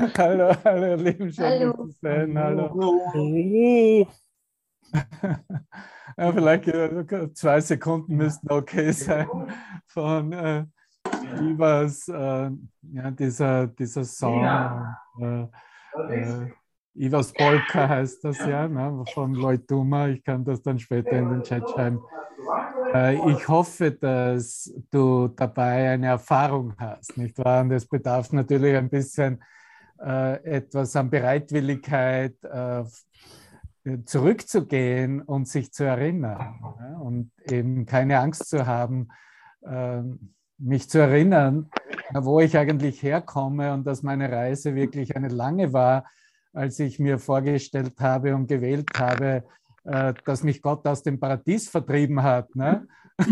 [0.16, 1.72] hallo, hallo, ihr Lieben, schön hallo.
[1.72, 2.38] zu sehen.
[2.38, 2.70] Hallo.
[3.12, 4.06] hallo.
[6.16, 9.28] ja, vielleicht zwei Sekunden müssten okay sein
[9.86, 10.64] von äh,
[11.42, 12.50] Ivas, äh,
[12.92, 14.42] ja, dieser, dieser Song.
[15.20, 15.42] Äh,
[16.08, 16.46] äh,
[16.94, 20.08] Ivas Polka heißt das ja, ne, von Lloyd Duma.
[20.08, 22.00] Ich kann das dann später in den Chat schreiben.
[22.94, 27.60] Äh, ich hoffe, dass du dabei eine Erfahrung hast, nicht wahr?
[27.60, 29.42] Und es bedarf natürlich ein bisschen
[30.04, 32.84] äh, etwas an Bereitwilligkeit, äh,
[34.04, 36.58] zurückzugehen und sich zu erinnern.
[37.00, 39.08] Und eben keine Angst zu haben,
[39.62, 40.02] äh,
[40.58, 41.70] mich zu erinnern,
[42.12, 46.04] wo ich eigentlich herkomme und dass meine Reise wirklich eine lange war,
[46.52, 49.44] als ich mir vorgestellt habe und gewählt habe,
[49.84, 52.54] äh, dass mich Gott aus dem Paradies vertrieben hat.
[52.54, 52.86] Ne?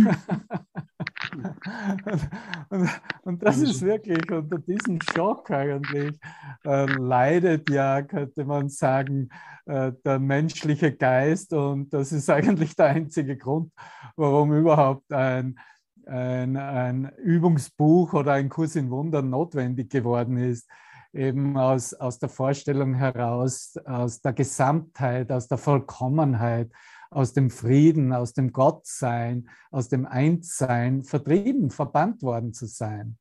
[2.68, 2.88] und,
[3.22, 6.18] und, das ist wirklich unter diesem Schock eigentlich
[6.64, 9.28] äh, leidet ja, könnte man sagen,
[9.66, 11.52] äh, der menschliche Geist.
[11.52, 13.72] Und das ist eigentlich der einzige Grund,
[14.16, 15.58] warum überhaupt ein,
[16.06, 20.68] ein, ein Übungsbuch oder ein Kurs in Wundern notwendig geworden ist
[21.12, 26.70] eben aus, aus der Vorstellung heraus, aus der Gesamtheit, aus der Vollkommenheit,
[27.10, 33.18] aus dem Frieden, aus dem Gottsein, aus dem Einssein vertrieben, verbannt worden zu sein.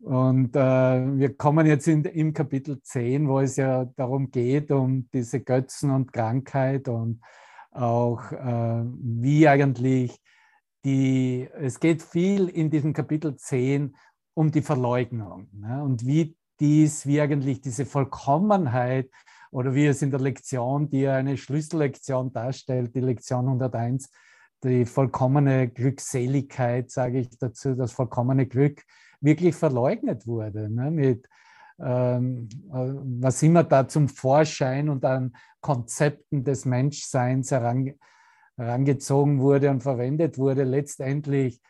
[0.00, 5.08] Und äh, wir kommen jetzt in, im Kapitel 10, wo es ja darum geht, um
[5.12, 7.20] diese Götzen und Krankheit und
[7.70, 10.20] auch äh, wie eigentlich
[10.84, 13.96] die, es geht viel in diesem Kapitel 10
[14.34, 15.82] um die Verleugnung ne?
[15.82, 19.10] und wie dies, wie eigentlich diese Vollkommenheit
[19.50, 24.10] oder wie es in der Lektion, die eine Schlüssellektion darstellt, die Lektion 101,
[24.64, 28.82] die vollkommene Glückseligkeit, sage ich dazu, das vollkommene Glück
[29.20, 30.68] wirklich verleugnet wurde.
[30.68, 31.28] Ne, mit
[31.78, 37.94] ähm, äh, was immer da zum Vorschein und an Konzepten des Menschseins herang,
[38.56, 41.60] herangezogen wurde und verwendet wurde, letztendlich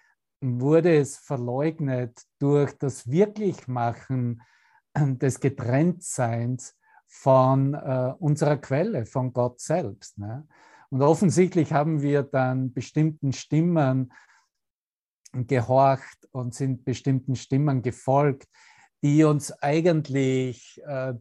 [0.41, 4.43] wurde es verleugnet durch das Wirklichmachen
[4.99, 6.77] des Getrenntseins
[7.07, 10.19] von äh, unserer Quelle, von Gott selbst.
[10.19, 10.47] Ne?
[10.91, 14.13] Und offensichtlich haben wir dann bestimmten Stimmen
[15.33, 18.49] gehorcht und sind bestimmten Stimmen gefolgt,
[19.03, 21.15] die uns eigentlich äh,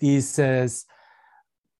[0.00, 0.86] dieses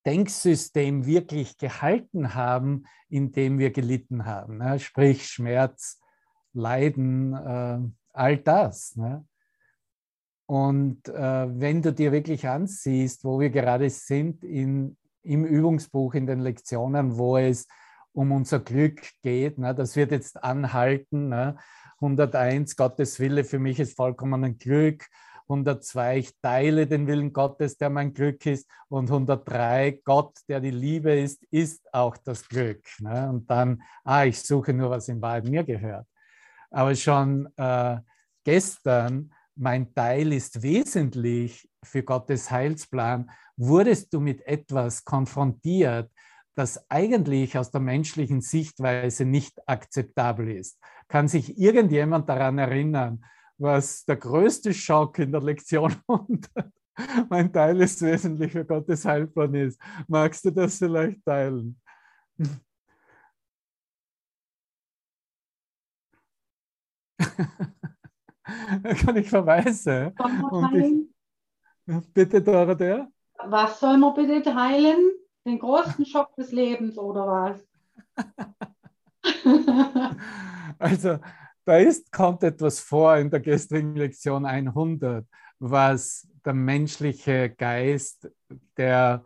[0.06, 4.58] Denksystem wirklich gehalten haben, in dem wir gelitten haben.
[4.58, 4.78] Ne?
[4.78, 6.00] Sprich Schmerz,
[6.52, 7.78] Leiden, äh,
[8.12, 8.96] all das.
[8.96, 9.26] Ne?
[10.46, 16.26] Und äh, wenn du dir wirklich ansiehst, wo wir gerade sind in, im Übungsbuch, in
[16.26, 17.66] den Lektionen, wo es
[18.12, 21.28] um unser Glück geht, ne, das wird jetzt anhalten.
[21.28, 21.56] Ne?
[21.96, 25.06] 101, Gottes Wille für mich ist vollkommen ein Glück.
[25.48, 28.68] 102, ich teile den Willen Gottes, der mein Glück ist.
[28.88, 32.82] Und 103, Gott, der die Liebe ist, ist auch das Glück.
[32.98, 33.28] Ne?
[33.28, 36.06] Und dann, ah, ich suche nur, was in Wahrheit mir gehört.
[36.70, 37.98] Aber schon äh,
[38.44, 46.10] gestern mein Teil ist wesentlich für Gottes Heilsplan, wurdest du mit etwas konfrontiert,
[46.54, 50.78] das eigentlich aus der menschlichen Sichtweise nicht akzeptabel ist.
[51.08, 53.24] Kann sich irgendjemand daran erinnern,
[53.58, 56.48] was der größte Schock in der Lektion und
[57.28, 59.80] mein Teil ist wesentlich für Gottes Heilplan ist?
[60.08, 61.80] Magst du das vielleicht teilen?
[69.04, 70.14] kann ich verweisen.
[71.86, 73.08] Ich, bitte, Dorothea.
[73.46, 74.96] Was soll man bitte teilen?
[75.44, 77.66] Den großen Schock des Lebens oder was?
[80.78, 81.18] also,
[81.64, 85.26] da ist, kommt etwas vor in der gestrigen Lektion 100,
[85.58, 88.30] was der menschliche Geist,
[88.76, 89.24] der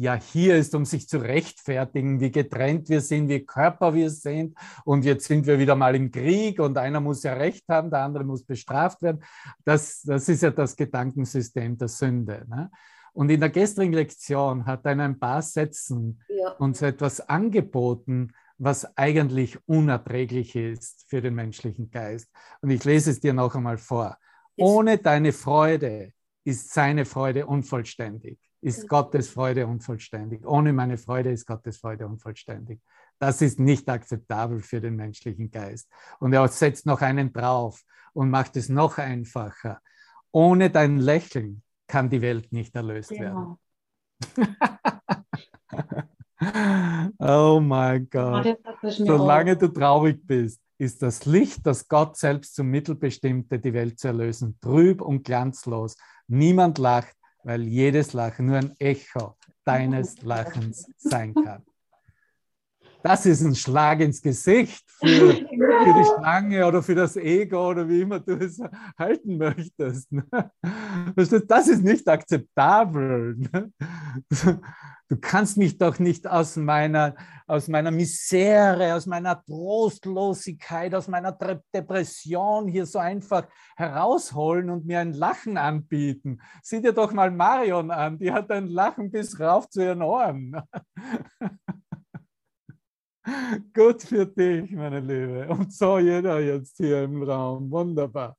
[0.00, 4.56] ja hier ist, um sich zu rechtfertigen, wie getrennt wir sind, wie Körper wir sind.
[4.84, 8.00] Und jetzt sind wir wieder mal im Krieg und einer muss ja Recht haben, der
[8.00, 9.22] andere muss bestraft werden.
[9.62, 12.46] Das, das ist ja das Gedankensystem der Sünde.
[12.48, 12.70] Ne?
[13.12, 16.52] Und in der gestrigen Lektion hat er in ein paar Sätzen ja.
[16.52, 22.30] uns etwas angeboten, was eigentlich unerträglich ist für den menschlichen Geist.
[22.62, 24.16] Und ich lese es dir noch einmal vor.
[24.56, 26.12] Ohne deine Freude
[26.44, 30.46] ist seine Freude unvollständig ist Gottes Freude unvollständig.
[30.46, 32.80] Ohne meine Freude ist Gottes Freude unvollständig.
[33.18, 35.88] Das ist nicht akzeptabel für den menschlichen Geist.
[36.18, 39.80] Und er setzt noch einen drauf und macht es noch einfacher.
[40.32, 43.58] Ohne dein Lächeln kann die Welt nicht erlöst genau.
[44.36, 44.56] werden.
[47.18, 48.58] oh mein Gott.
[48.82, 53.98] Solange du traurig bist, ist das Licht, das Gott selbst zum Mittel bestimmte, die Welt
[53.98, 55.96] zu erlösen, trüb und glanzlos.
[56.26, 57.14] Niemand lacht,
[57.44, 61.64] weil jedes Lachen nur ein Echo deines Lachens sein kann.
[63.02, 67.88] Das ist ein Schlag ins Gesicht für, für die Schlange oder für das Ego oder
[67.88, 68.60] wie immer du es
[68.98, 70.12] halten möchtest.
[70.12, 70.24] Ne?
[71.46, 73.36] Das ist nicht akzeptabel.
[73.36, 73.72] Ne?
[75.10, 77.16] Du kannst mich doch nicht aus meiner,
[77.48, 81.36] aus meiner Misere, aus meiner Trostlosigkeit, aus meiner
[81.74, 86.40] Depression hier so einfach herausholen und mir ein Lachen anbieten.
[86.62, 90.54] Sieh dir doch mal Marion an, die hat ein Lachen bis rauf zu ihren Ohren.
[93.74, 95.46] Gut für dich, meine Liebe.
[95.48, 97.70] Und so jeder jetzt hier im Raum.
[97.70, 98.36] Wunderbar.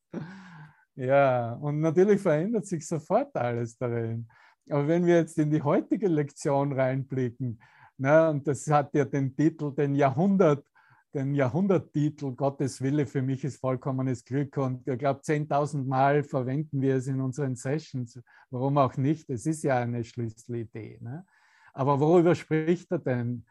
[0.96, 4.28] Ja, und natürlich verändert sich sofort alles darin.
[4.70, 7.62] Aber wenn wir jetzt in die heutige Lektion reinblicken,
[7.98, 10.66] ne, und das hat ja den Titel, den Jahrhundert,
[11.14, 14.58] den Jahrhunderttitel Gottes Wille für mich ist vollkommenes Glück.
[14.58, 18.20] Und ich glaube, 10.000 Mal verwenden wir es in unseren Sessions.
[18.50, 19.30] Warum auch nicht?
[19.30, 21.00] Es ist ja eine Schlüsselidee.
[21.02, 21.26] Ne?
[21.74, 23.46] Aber worüber spricht er denn?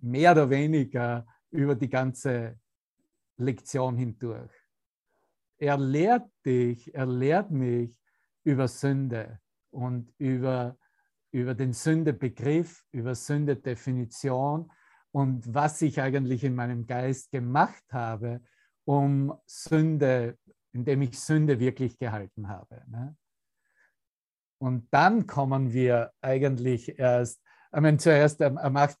[0.00, 2.58] Mehr oder weniger über die ganze
[3.38, 4.52] Lektion hindurch.
[5.58, 7.98] Er lehrt dich, er lehrt mich
[8.44, 9.40] über Sünde
[9.70, 10.76] und über,
[11.30, 14.70] über den Sündebegriff, über Sündedefinition
[15.12, 18.42] und was ich eigentlich in meinem Geist gemacht habe,
[18.84, 20.38] um Sünde,
[20.72, 22.82] indem ich Sünde wirklich gehalten habe.
[22.86, 23.16] Ne?
[24.58, 27.42] Und dann kommen wir eigentlich erst,
[27.74, 28.98] ich meine, zuerst, er, macht,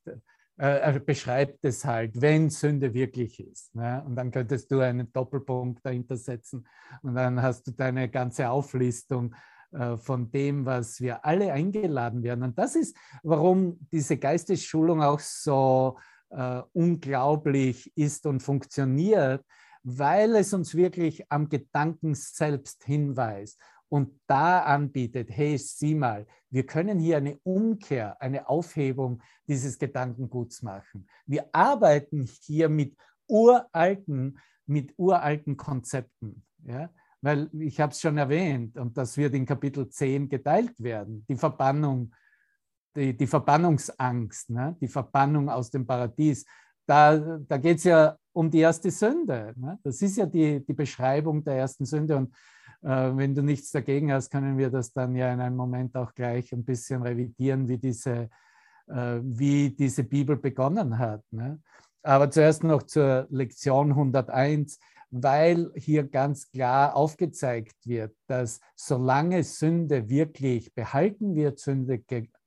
[0.58, 3.74] er beschreibt es halt, wenn Sünde wirklich ist.
[3.74, 4.02] Ne?
[4.06, 6.66] Und dann könntest du einen Doppelpunkt dahinter setzen
[7.02, 9.34] und dann hast du deine ganze Auflistung
[9.72, 12.42] äh, von dem, was wir alle eingeladen werden.
[12.42, 15.98] Und das ist, warum diese Geistesschulung auch so
[16.30, 19.44] äh, unglaublich ist und funktioniert,
[19.82, 26.66] weil es uns wirklich am Gedanken selbst hinweist und da anbietet, hey, sieh mal, wir
[26.66, 31.08] können hier eine Umkehr, eine Aufhebung dieses Gedankenguts machen.
[31.26, 32.96] Wir arbeiten hier mit
[33.28, 36.44] uralten, mit uralten Konzepten.
[36.64, 36.90] Ja?
[37.26, 41.34] weil ich habe es schon erwähnt und das wird in Kapitel 10 geteilt werden, die
[41.34, 42.14] Verbannung,
[42.94, 44.76] die, die Verbannungsangst, ne?
[44.80, 46.46] die Verbannung aus dem Paradies.
[46.86, 49.54] Da, da geht es ja um die erste Sünde.
[49.56, 49.76] Ne?
[49.82, 52.32] Das ist ja die, die Beschreibung der ersten Sünde und
[52.90, 56.52] wenn du nichts dagegen hast, können wir das dann ja in einem Moment auch gleich
[56.52, 58.28] ein bisschen revidieren, wie diese,
[58.86, 61.22] äh, wie diese Bibel begonnen hat.
[61.30, 61.60] Ne?
[62.02, 64.78] Aber zuerst noch zur Lektion 101
[65.10, 72.02] weil hier ganz klar aufgezeigt wird, dass solange Sünde wirklich behalten wird, Sünde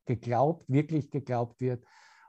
[0.06, 1.83] geglaubt, wirklich geglaubt wird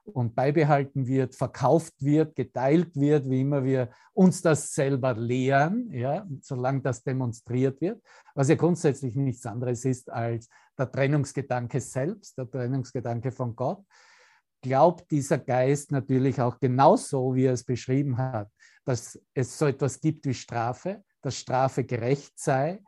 [0.05, 6.27] und beibehalten wird, verkauft wird, geteilt wird, wie immer wir uns das selber lehren, ja,
[6.41, 8.03] solange das demonstriert wird,
[8.35, 10.49] was ja grundsätzlich nichts anderes ist als
[10.79, 13.85] der Trennungsgedanke selbst, der Trennungsgedanke von Gott,
[14.63, 18.51] glaubt dieser Geist natürlich auch genauso, wie er es beschrieben hat,
[18.85, 22.83] dass es so etwas gibt wie Strafe, dass Strafe gerecht sei,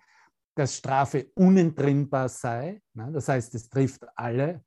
[0.55, 2.83] dass Strafe unentrinnbar sei.
[2.95, 3.11] Ne?
[3.13, 4.63] Das heißt, es trifft alle.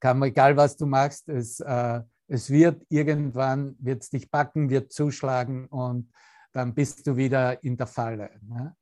[0.00, 4.92] Kann, egal was du machst, es, äh, es wird irgendwann, wird es dich packen, wird
[4.92, 6.12] zuschlagen und
[6.52, 8.30] dann bist du wieder in der Falle.
[8.42, 8.76] Ne?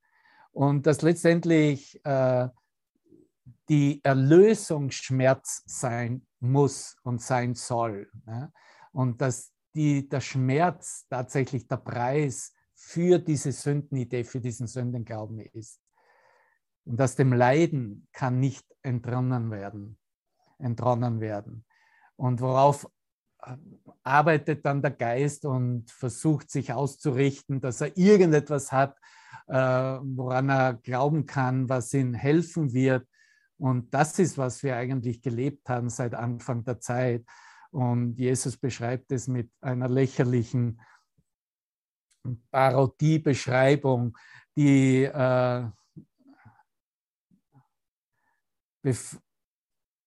[0.51, 2.47] Und dass letztendlich äh,
[3.69, 8.09] die Erlösung Schmerz sein muss und sein soll.
[8.25, 8.51] Ne?
[8.91, 15.81] Und dass die, der Schmerz tatsächlich der Preis für diese Sündenidee, für diesen Sündenglauben ist.
[16.85, 19.97] Und aus dem Leiden kann nicht entronnen werden.
[20.57, 21.65] Entronnen werden.
[22.15, 22.87] Und worauf
[23.43, 23.57] äh,
[24.03, 28.97] arbeitet dann der Geist und versucht sich auszurichten, dass er irgendetwas hat,
[29.47, 33.07] äh, woran er glauben kann, was ihm helfen wird.
[33.57, 37.25] Und das ist, was wir eigentlich gelebt haben seit Anfang der Zeit.
[37.71, 40.79] Und Jesus beschreibt es mit einer lächerlichen
[42.51, 44.17] Parodiebeschreibung,
[44.55, 45.69] die äh,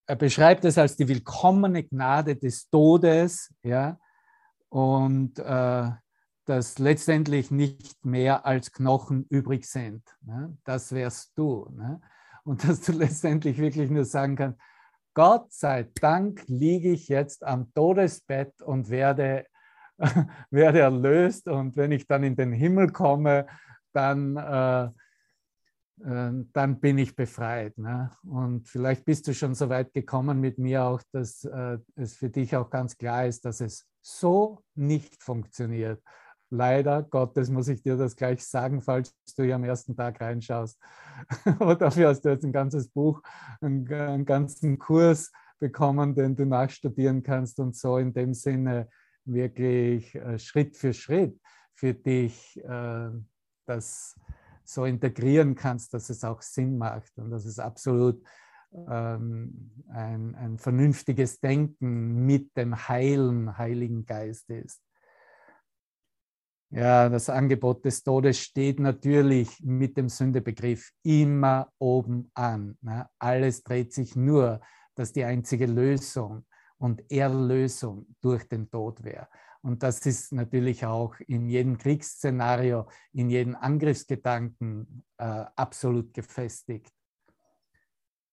[0.08, 3.98] er beschreibt es als die willkommene Gnade des Todes, ja,
[4.70, 5.90] und äh,
[6.46, 10.02] dass letztendlich nicht mehr als Knochen übrig sind.
[10.22, 10.56] Ne?
[10.64, 11.68] Das wärst du.
[11.76, 12.00] Ne?
[12.42, 14.58] Und dass du letztendlich wirklich nur sagen kannst,
[15.12, 19.44] Gott sei Dank liege ich jetzt am Todesbett und werde,
[20.50, 21.48] werde erlöst.
[21.48, 23.46] Und wenn ich dann in den Himmel komme,
[23.92, 24.88] dann, äh,
[26.00, 27.76] dann bin ich befreit.
[27.78, 28.10] Ne?
[28.22, 32.30] Und vielleicht bist du schon so weit gekommen mit mir auch, dass äh, es für
[32.30, 36.02] dich auch ganz klar ist, dass es so nicht funktioniert,
[36.50, 40.78] leider Gottes muss ich dir das gleich sagen, falls du hier am ersten Tag reinschaust.
[41.58, 43.20] Aber dafür hast du jetzt ein ganzes Buch,
[43.60, 48.88] einen, einen ganzen Kurs bekommen, den du nachstudieren kannst und so in dem Sinne
[49.24, 51.38] wirklich äh, Schritt für Schritt
[51.74, 53.10] für dich äh,
[53.66, 54.16] das
[54.68, 58.22] so integrieren kannst, dass es auch Sinn macht und dass es absolut
[58.72, 64.82] ähm, ein, ein vernünftiges Denken mit dem heilen Heiligen Geist ist.
[66.70, 72.76] Ja, das Angebot des Todes steht natürlich mit dem Sündebegriff immer oben an.
[72.82, 73.08] Ne?
[73.18, 74.60] Alles dreht sich nur,
[74.94, 76.44] dass die einzige Lösung
[76.76, 79.28] und Erlösung durch den Tod wäre.
[79.62, 86.92] Und das ist natürlich auch in jedem Kriegsszenario, in jedem Angriffsgedanken äh, absolut gefestigt.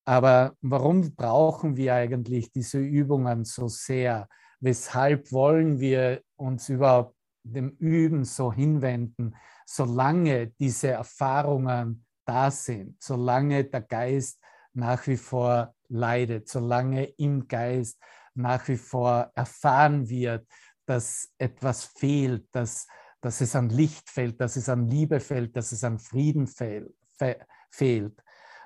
[0.06, 4.30] Aber warum brauchen wir eigentlich diese Übungen so sehr?
[4.60, 13.64] Weshalb wollen wir uns überhaupt dem Üben so hinwenden, solange diese Erfahrungen da sind, solange
[13.66, 14.40] der Geist
[14.74, 18.00] nach wie vor leidet, solange im Geist
[18.34, 20.48] nach wie vor erfahren wird,
[20.86, 22.88] dass etwas fehlt, dass,
[23.22, 26.94] dass es an Licht fehlt, dass es an Liebe fehlt, dass es an Frieden fehl,
[27.18, 27.40] fe,
[27.70, 28.24] fehlt.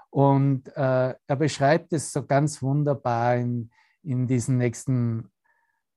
[0.10, 3.70] Und äh, er beschreibt es so ganz wunderbar in,
[4.04, 5.32] in diesen nächsten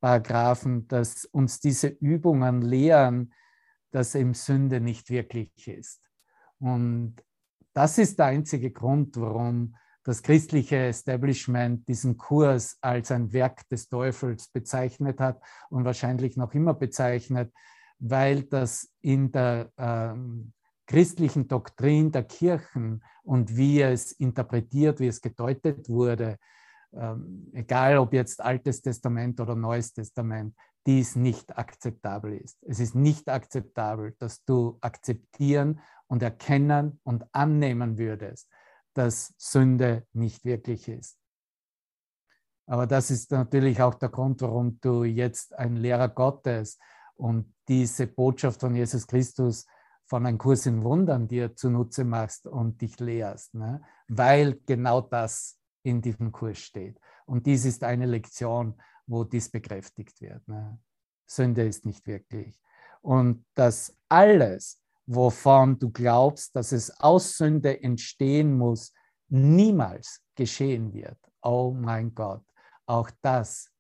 [0.01, 3.33] Paragraphen, dass uns diese Übungen lehren,
[3.91, 6.03] dass eben Sünde nicht wirklich ist.
[6.59, 7.17] Und
[7.73, 13.89] das ist der einzige Grund, warum das christliche Establishment diesen Kurs als ein Werk des
[13.89, 15.41] Teufels bezeichnet hat
[15.71, 17.53] und wahrscheinlich noch immer bezeichnet,
[17.99, 20.53] weil das in der ähm,
[20.87, 26.39] christlichen Doktrin der Kirchen und wie es interpretiert, wie es gedeutet wurde,
[26.93, 30.55] ähm, egal ob jetzt Altes Testament oder Neues Testament,
[30.87, 32.59] dies nicht akzeptabel ist.
[32.65, 38.49] Es ist nicht akzeptabel, dass du akzeptieren und erkennen und annehmen würdest,
[38.95, 41.19] dass Sünde nicht wirklich ist.
[42.67, 46.79] Aber das ist natürlich auch der Grund, warum du jetzt ein Lehrer Gottes
[47.15, 49.67] und diese Botschaft von Jesus Christus
[50.07, 53.81] von einem Kurs in Wundern dir zunutze machst und dich lehrst, ne?
[54.09, 57.01] weil genau das in diesem Kurs steht.
[57.25, 58.75] Und dies ist eine Lektion,
[59.07, 60.47] wo dies bekräftigt wird.
[60.47, 60.79] Ne?
[61.27, 62.61] Sünde ist nicht wirklich.
[63.01, 68.93] Und dass alles, wovon du glaubst, dass es aus Sünde entstehen muss,
[69.29, 71.19] niemals geschehen wird.
[71.43, 72.45] Oh mein Gott,
[72.87, 73.71] auch das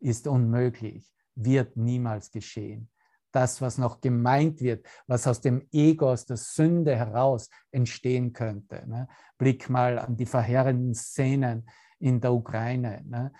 [0.00, 2.90] ist unmöglich, wird niemals geschehen.
[3.32, 8.88] Das, was noch gemeint wird, was aus dem Ego, aus der Sünde heraus entstehen könnte.
[8.88, 9.08] Ne?
[9.38, 13.02] Blick mal an die verheerenden Szenen in der Ukraine.
[13.04, 13.32] Ne?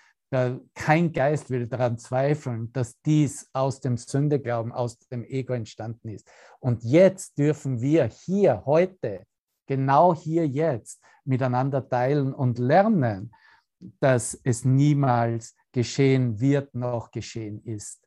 [0.74, 6.30] Kein Geist will daran zweifeln, dass dies aus dem Sündeglauben, aus dem Ego entstanden ist.
[6.60, 9.26] Und jetzt dürfen wir hier, heute,
[9.66, 13.34] genau hier jetzt miteinander teilen und lernen,
[14.00, 18.06] dass es niemals geschehen wird, noch geschehen ist.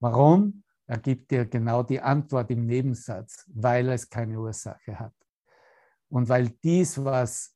[0.00, 0.62] Warum?
[0.86, 5.14] Er gibt dir genau die Antwort im Nebensatz, weil es keine Ursache hat.
[6.08, 7.54] Und weil dies, was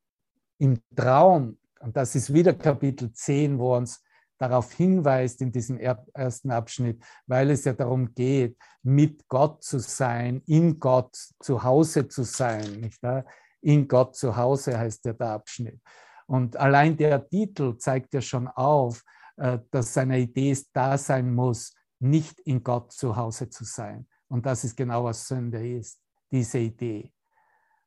[0.58, 4.02] im Traum, und das ist wieder Kapitel 10, wo uns
[4.38, 10.42] darauf hinweist in diesem ersten Abschnitt, weil es ja darum geht, mit Gott zu sein,
[10.46, 12.80] in Gott zu Hause zu sein.
[12.80, 13.24] Nicht wahr?
[13.62, 15.80] In Gott zu Hause heißt ja der Abschnitt.
[16.26, 19.02] Und allein der Titel zeigt ja schon auf,
[19.36, 24.06] äh, dass seine Idee da sein muss, nicht in Gott zu Hause zu sein.
[24.28, 27.12] Und das ist genau, was Sünde ist, diese Idee.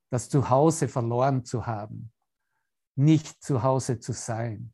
[0.09, 2.11] Das Zuhause verloren zu haben,
[2.99, 4.73] nicht zu Hause zu sein.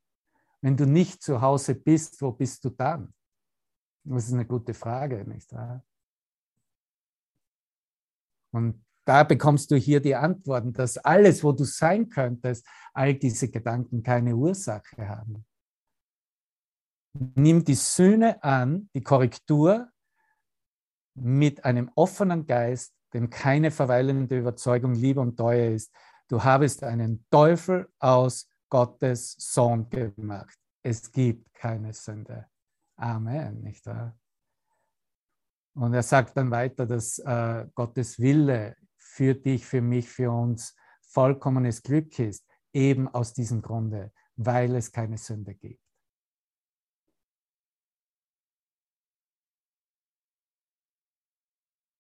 [0.62, 3.14] Wenn du nicht zu Hause bist, wo bist du dann?
[4.04, 5.86] Das ist eine gute Frage, nicht wahr?
[8.52, 13.50] Und da bekommst du hier die Antworten, dass alles, wo du sein könntest, all diese
[13.50, 15.46] Gedanken keine Ursache haben.
[17.14, 19.90] Nimm die Sühne an, die Korrektur,
[21.14, 25.94] mit einem offenen Geist, dem keine verweilende Überzeugung Liebe und Treue ist.
[26.28, 30.58] Du habest einen Teufel aus Gottes Sohn gemacht.
[30.82, 32.48] Es gibt keine Sünde.
[32.96, 34.18] Amen, nicht wahr?
[35.76, 40.76] Und er sagt dann weiter, dass äh, Gottes Wille für dich, für mich, für uns
[41.02, 45.82] vollkommenes Glück ist, eben aus diesem Grunde, weil es keine Sünde gibt.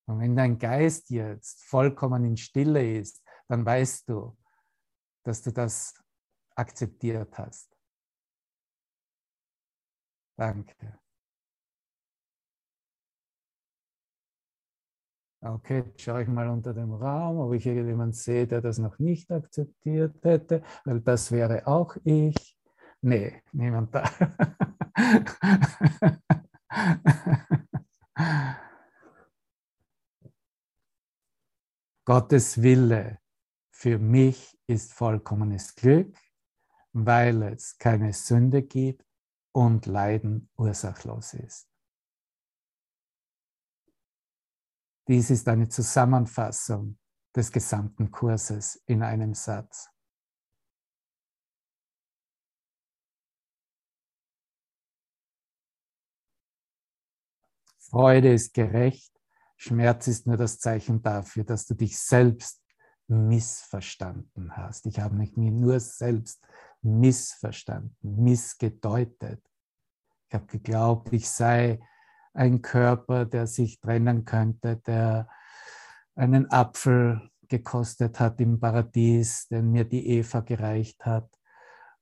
[0.07, 4.37] Und wenn dein Geist jetzt vollkommen in Stille ist, dann weißt du,
[5.23, 5.93] dass du das
[6.55, 7.75] akzeptiert hast.
[10.37, 10.99] Danke.
[15.41, 19.29] Okay, schaue ich mal unter dem Raum, ob ich irgendjemanden sehe, der das noch nicht
[19.31, 22.57] akzeptiert hätte, weil das wäre auch ich.
[23.01, 24.09] Nee, niemand da.
[32.05, 33.19] Gottes Wille
[33.85, 36.17] für mich ist vollkommenes Glück,
[36.91, 39.05] weil es keine Sünde gibt
[39.51, 41.69] und Leiden ursachlos ist.
[45.07, 46.97] Dies ist eine Zusammenfassung
[47.35, 49.87] des gesamten Kurses in einem Satz.
[57.77, 59.13] Freude ist gerecht,
[59.57, 62.64] Schmerz ist nur das Zeichen dafür, dass du dich selbst
[63.07, 64.85] missverstanden hast.
[64.85, 66.45] Ich habe mich nur selbst
[66.81, 69.41] missverstanden, missgedeutet.
[70.27, 71.79] Ich habe geglaubt, ich sei
[72.33, 75.29] ein Körper, der sich trennen könnte, der
[76.15, 81.29] einen Apfel gekostet hat im Paradies, den mir die Eva gereicht hat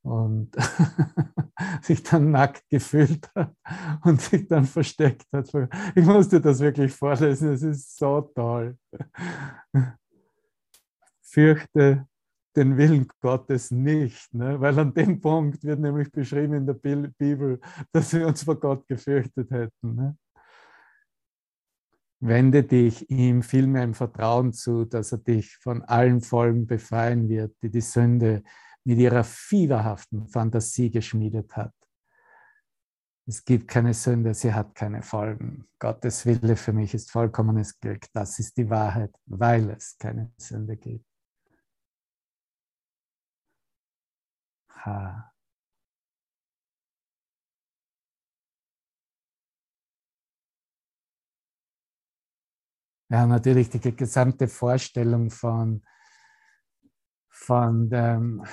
[0.04, 0.56] und
[1.82, 3.56] sich dann nackt gefühlt hat
[4.04, 5.50] und sich dann versteckt hat.
[5.96, 8.78] Ich musste das wirklich vorlesen, es ist so toll.
[11.34, 12.08] Fürchte
[12.56, 14.62] den Willen Gottes nicht, ne?
[14.62, 17.60] weil an dem Punkt wird nämlich beschrieben in der Bibel,
[17.92, 19.96] dass wir uns vor Gott gefürchtet hätten.
[19.96, 20.16] Ne?
[22.20, 27.56] Wende dich ihm vielmehr im Vertrauen zu, dass er dich von allen Folgen befreien wird,
[27.64, 28.44] die die Sünde
[28.84, 31.74] mit ihrer fieberhaften Fantasie geschmiedet hat.
[33.26, 35.66] Es gibt keine Sünde, sie hat keine Folgen.
[35.80, 38.06] Gottes Wille für mich ist vollkommenes Glück.
[38.14, 41.13] Das ist die Wahrheit, weil es keine Sünde gibt.
[44.86, 45.32] Ha.
[53.10, 55.84] Ja, natürlich die gesamte Vorstellung von,
[57.30, 58.44] von dem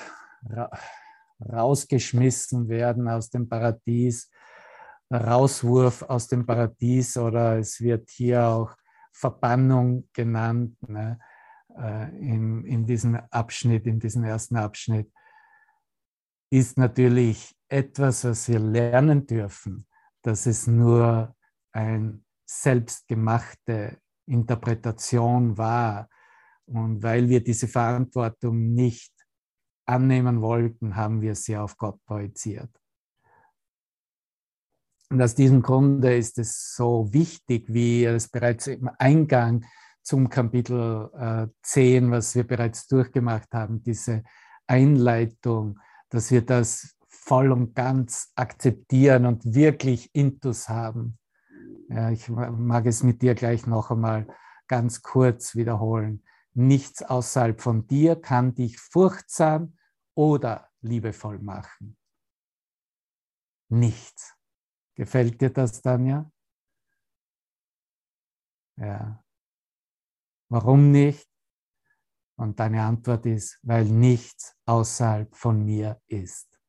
[1.39, 4.29] rausgeschmissen werden aus dem Paradies,
[5.11, 8.75] Rauswurf aus dem Paradies oder es wird hier auch
[9.11, 11.19] Verbannung genannt ne,
[11.75, 15.11] äh, in, in diesem Abschnitt, in diesem ersten Abschnitt
[16.51, 19.87] ist natürlich etwas, was wir lernen dürfen,
[20.21, 21.35] dass es nur
[21.71, 26.09] eine selbstgemachte Interpretation war.
[26.65, 29.13] Und weil wir diese Verantwortung nicht
[29.85, 32.69] annehmen wollten, haben wir sie auf Gott projiziert.
[35.09, 39.65] Und aus diesem Grunde ist es so wichtig, wie es bereits im Eingang
[40.03, 44.23] zum Kapitel äh, 10, was wir bereits durchgemacht haben, diese
[44.67, 45.79] Einleitung,
[46.11, 51.17] dass wir das voll und ganz akzeptieren und wirklich Intus haben.
[51.89, 54.27] Ja, ich mag es mit dir gleich noch einmal
[54.67, 56.23] ganz kurz wiederholen.
[56.53, 59.77] Nichts außerhalb von dir kann dich furchtsam
[60.13, 61.97] oder liebevoll machen.
[63.69, 64.35] Nichts.
[64.95, 66.29] Gefällt dir das, Tanja?
[68.75, 69.23] Ja.
[70.49, 71.30] Warum nicht?
[72.41, 76.59] Und deine Antwort ist, weil nichts außerhalb von mir ist.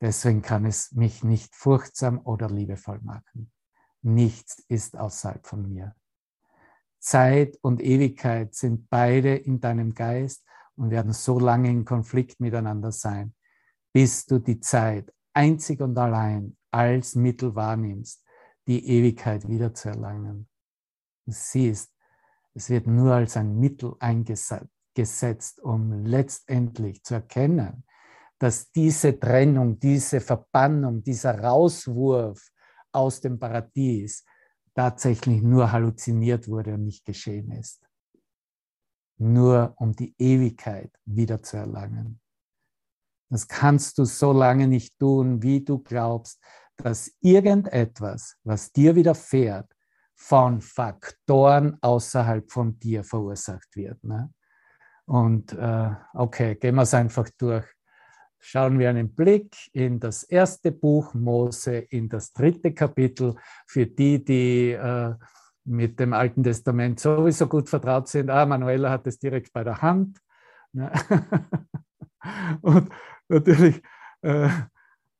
[0.00, 3.52] Deswegen kann es mich nicht furchtsam oder liebevoll machen.
[4.00, 5.94] Nichts ist außerhalb von mir.
[6.98, 12.90] Zeit und Ewigkeit sind beide in deinem Geist und werden so lange in Konflikt miteinander
[12.90, 13.34] sein,
[13.92, 18.24] bis du die Zeit einzig und allein als Mittel wahrnimmst,
[18.66, 20.48] die Ewigkeit wiederzuerlangen.
[21.26, 21.97] Du siehst,
[22.58, 27.84] es wird nur als ein Mittel eingesetzt, um letztendlich zu erkennen,
[28.40, 32.50] dass diese Trennung, diese Verbannung, dieser Rauswurf
[32.90, 34.24] aus dem Paradies
[34.74, 37.80] tatsächlich nur halluziniert wurde und nicht geschehen ist.
[39.18, 42.20] Nur um die Ewigkeit wiederzuerlangen.
[43.30, 46.42] Das kannst du so lange nicht tun, wie du glaubst,
[46.76, 49.72] dass irgendetwas, was dir widerfährt,
[50.18, 54.02] von Faktoren außerhalb von dir verursacht wird.
[54.02, 54.30] Ne?
[55.06, 57.64] Und äh, okay, gehen wir es einfach durch.
[58.40, 63.36] Schauen wir einen Blick in das erste Buch Mose, in das dritte Kapitel.
[63.66, 65.14] Für die, die äh,
[65.64, 68.28] mit dem Alten Testament sowieso gut vertraut sind.
[68.28, 70.18] Ah, Manuela hat es direkt bei der Hand.
[70.72, 70.90] Ne?
[72.60, 72.90] Und
[73.28, 73.82] natürlich,
[74.22, 74.48] äh,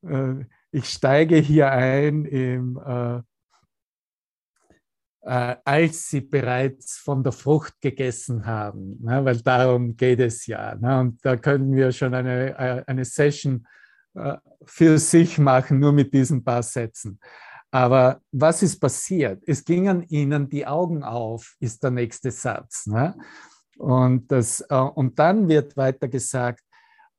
[0.03, 2.77] äh, ich steige hier ein im
[5.21, 9.23] äh, als sie bereits von der Frucht gegessen haben, ne?
[9.25, 10.75] weil darum geht es ja.
[10.75, 10.99] Ne?
[10.99, 13.67] Und da können wir schon eine, äh, eine Session
[14.15, 17.19] äh, für sich machen, nur mit diesen paar Sätzen.
[17.71, 19.43] Aber was ist passiert?
[19.45, 22.87] Es gingen ihnen die Augen auf, ist der nächste Satz.
[22.87, 23.15] Ne?
[23.77, 26.63] Und, das, äh, und dann wird weiter gesagt,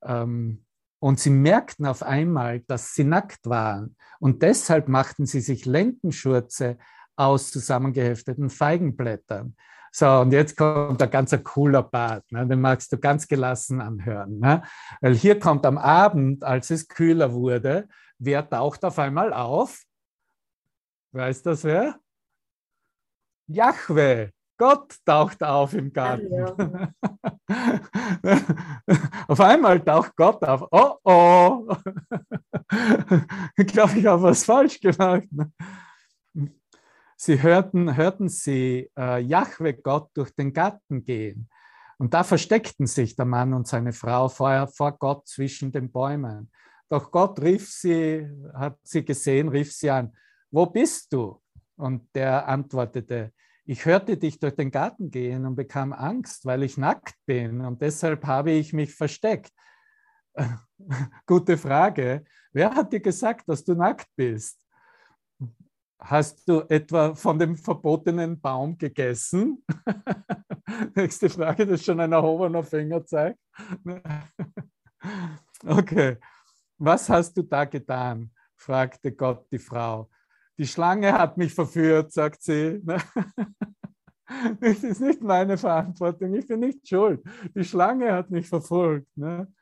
[0.03, 0.65] ähm,
[1.03, 3.97] und sie merkten auf einmal, dass sie nackt waren.
[4.19, 6.77] Und deshalb machten sie sich Lendenschurze
[7.21, 9.55] aus zusammengehefteten Feigenblättern.
[9.93, 12.47] So, und jetzt kommt ein ganz cooler Part, ne?
[12.47, 14.39] den magst du ganz gelassen anhören.
[14.39, 14.63] Ne?
[15.01, 19.83] Weil hier kommt am Abend, als es kühler wurde, wer taucht auf einmal auf?
[21.13, 21.97] Weiß das wer?
[23.49, 26.31] Jahwe, Gott taucht auf im Garten.
[29.27, 30.69] Auf einmal taucht Gott auf.
[30.71, 31.75] Oh oh.
[33.57, 35.25] ich glaube, ich habe was falsch gemacht.
[37.23, 41.51] Sie hörten, hörten sie äh, Jahwe Gott durch den Garten gehen.
[41.99, 46.51] Und da versteckten sich der Mann und seine Frau vor, vor Gott zwischen den Bäumen.
[46.89, 50.17] Doch Gott rief sie, hat sie gesehen, rief sie an,
[50.51, 51.43] wo bist du?
[51.77, 53.35] Und der antwortete,
[53.67, 57.83] ich hörte dich durch den Garten gehen und bekam Angst, weil ich nackt bin und
[57.83, 59.53] deshalb habe ich mich versteckt.
[61.27, 62.25] Gute Frage.
[62.51, 64.59] Wer hat dir gesagt, dass du nackt bist?
[66.01, 69.63] Hast du etwa von dem verbotenen Baum gegessen?
[70.95, 73.39] Nächste Frage, das ist schon ein erhobener Finger zeigt.
[75.67, 76.17] okay.
[76.79, 78.31] Was hast du da getan?
[78.57, 80.09] fragte Gott die Frau.
[80.59, 82.83] Die Schlange hat mich verführt, sagt sie.
[84.61, 87.21] Das ist nicht meine Verantwortung, ich bin nicht schuld.
[87.53, 89.09] Die Schlange hat mich verfolgt.
[89.17, 89.53] Ne?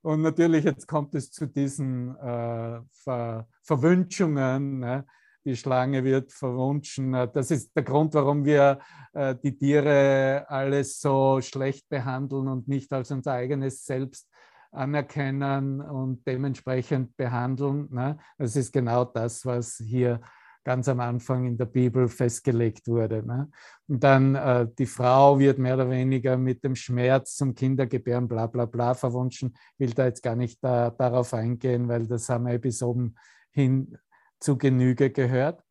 [0.00, 5.04] Und natürlich, jetzt kommt es zu diesen äh, Ver Verwünschungen.
[5.44, 7.12] Die Schlange wird verwunschen.
[7.32, 8.78] Das ist der Grund, warum wir
[9.12, 14.28] äh, die Tiere alles so schlecht behandeln und nicht als unser eigenes Selbst
[14.70, 17.88] anerkennen und dementsprechend behandeln.
[17.90, 18.18] Ne?
[18.38, 20.20] Das ist genau das, was hier
[20.64, 23.26] ganz am Anfang in der Bibel festgelegt wurde.
[23.26, 23.50] Ne?
[23.88, 28.46] Und dann äh, die Frau wird mehr oder weniger mit dem Schmerz zum Kindergebären bla
[28.46, 29.54] bla bla verwunschen.
[29.74, 33.16] Ich will da jetzt gar nicht da, darauf eingehen, weil das haben wir bis oben
[33.50, 33.98] hin
[34.42, 35.62] zu Genüge gehört.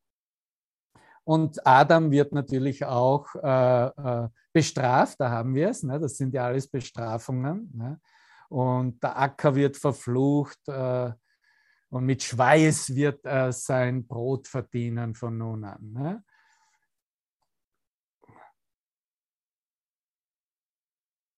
[1.23, 5.99] Und Adam wird natürlich auch äh, äh, bestraft, da haben wir es, ne?
[5.99, 7.69] das sind ja alles Bestrafungen.
[7.73, 8.01] Ne?
[8.49, 11.11] Und der Acker wird verflucht äh,
[11.89, 15.91] und mit Schweiß wird er sein Brot verdienen von nun an.
[15.91, 16.23] Ne?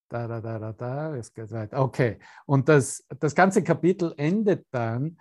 [0.10, 1.82] Da, da, da, da, da, es geht weiter.
[1.82, 5.18] Okay, und das, das ganze Kapitel endet dann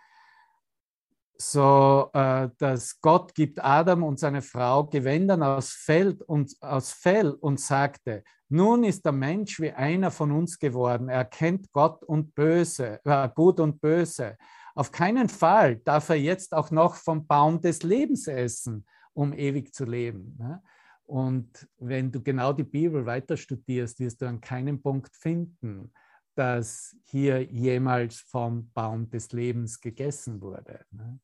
[1.36, 7.30] so, äh, dass Gott gibt Adam und seine Frau Gewändern aus Fell und, aus Fell
[7.30, 11.08] und sagte, nun ist der Mensch wie einer von uns geworden.
[11.08, 14.36] Er kennt Gott und Böse, äh, Gut und Böse.
[14.74, 19.74] Auf keinen Fall darf er jetzt auch noch vom Baum des Lebens essen, um ewig
[19.74, 20.36] zu leben.
[20.38, 20.62] Ne?
[21.04, 25.92] Und wenn du genau die Bibel weiter studierst, wirst du an keinem Punkt finden,
[26.34, 30.84] dass hier jemals vom Baum des Lebens gegessen wurde.
[30.90, 31.20] Ne?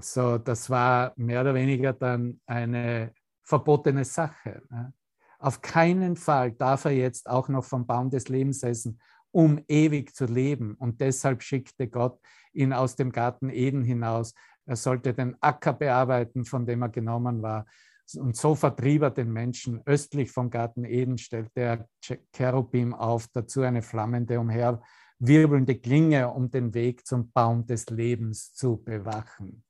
[0.00, 4.62] So, das war mehr oder weniger dann eine verbotene Sache.
[4.70, 4.92] Ne?
[5.38, 10.14] Auf keinen Fall darf er jetzt auch noch vom Baum des Lebens essen, um ewig
[10.14, 10.74] zu leben.
[10.74, 12.20] Und deshalb schickte Gott
[12.52, 14.34] ihn aus dem Garten Eden hinaus.
[14.66, 17.66] Er sollte den Acker bearbeiten, von dem er genommen war.
[18.16, 19.82] Und so vertrieb er den Menschen.
[19.84, 21.88] Östlich vom Garten Eden stellte er
[22.32, 28.82] Cherubim auf, dazu eine flammende, umherwirbelnde Klinge, um den Weg zum Baum des Lebens zu
[28.82, 29.62] bewachen.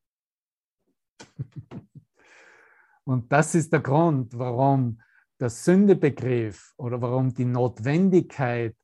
[3.04, 5.00] Und das ist der Grund, warum
[5.40, 8.76] der Sündebegriff oder warum die Notwendigkeit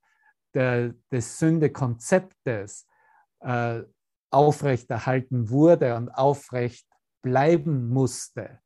[0.55, 2.87] der, des Sündekonzeptes
[3.41, 3.83] äh,
[4.31, 6.89] aufrechterhalten wurde und aufrecht
[7.23, 8.61] bleiben musste,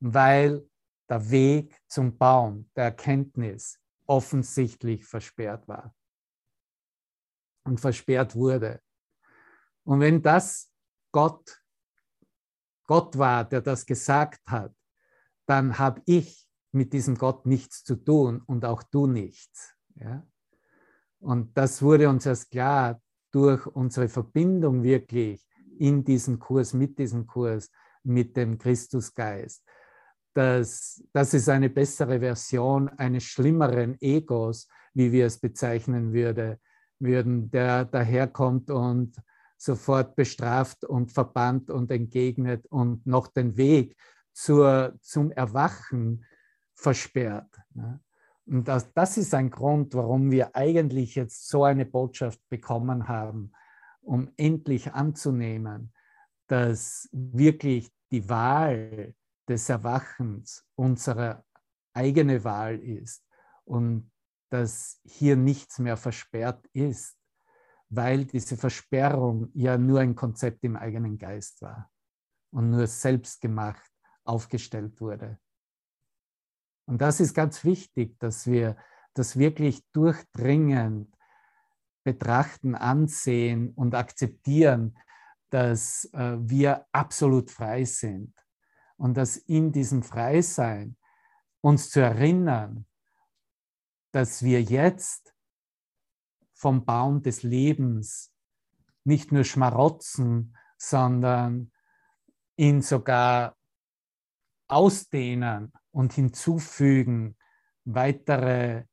[0.00, 0.68] weil
[1.08, 5.94] der Weg zum Baum der Erkenntnis offensichtlich versperrt war
[7.64, 8.80] und versperrt wurde.
[9.84, 10.70] Und wenn das
[11.12, 11.62] Gott
[12.86, 14.72] Gott war, der das gesagt hat,
[15.46, 19.74] dann habe ich mit diesem Gott nichts zu tun und auch du nichts.
[19.96, 20.26] Ja?
[21.18, 23.00] Und das wurde uns erst klar
[23.32, 25.46] durch unsere Verbindung wirklich
[25.78, 27.70] in diesem Kurs, mit diesem Kurs,
[28.02, 29.64] mit dem Christusgeist.
[30.36, 36.60] Das, das ist eine bessere Version eines schlimmeren Egos, wie wir es bezeichnen würde,
[36.98, 39.16] würden, der daherkommt und
[39.56, 43.96] sofort bestraft und verbannt und entgegnet und noch den Weg
[44.34, 46.26] zur, zum Erwachen
[46.74, 47.58] versperrt.
[47.72, 48.00] Ne?
[48.44, 53.52] Und das, das ist ein Grund, warum wir eigentlich jetzt so eine Botschaft bekommen haben,
[54.02, 55.94] um endlich anzunehmen,
[56.46, 59.14] dass wirklich die Wahl
[59.48, 61.44] des Erwachens unsere
[61.94, 63.24] eigene Wahl ist
[63.64, 64.10] und
[64.50, 67.16] dass hier nichts mehr versperrt ist,
[67.88, 71.90] weil diese Versperrung ja nur ein Konzept im eigenen Geist war
[72.50, 73.90] und nur selbst gemacht
[74.24, 75.38] aufgestellt wurde.
[76.88, 78.76] Und das ist ganz wichtig, dass wir
[79.14, 81.12] das wirklich durchdringend
[82.04, 84.96] betrachten, ansehen und akzeptieren,
[85.50, 88.32] dass äh, wir absolut frei sind
[88.96, 90.96] und dass in diesem Freisein
[91.60, 92.86] uns zu erinnern,
[94.12, 95.34] dass wir jetzt
[96.54, 98.32] vom Baum des Lebens
[99.04, 101.70] nicht nur schmarotzen, sondern
[102.56, 103.56] ihn sogar
[104.68, 107.36] ausdehnen und hinzufügen,
[107.84, 108.84] weitere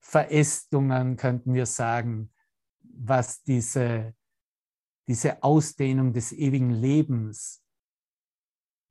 [0.00, 2.32] Verästungen, könnten wir sagen,
[2.80, 4.14] was diese,
[5.06, 7.61] diese Ausdehnung des ewigen Lebens,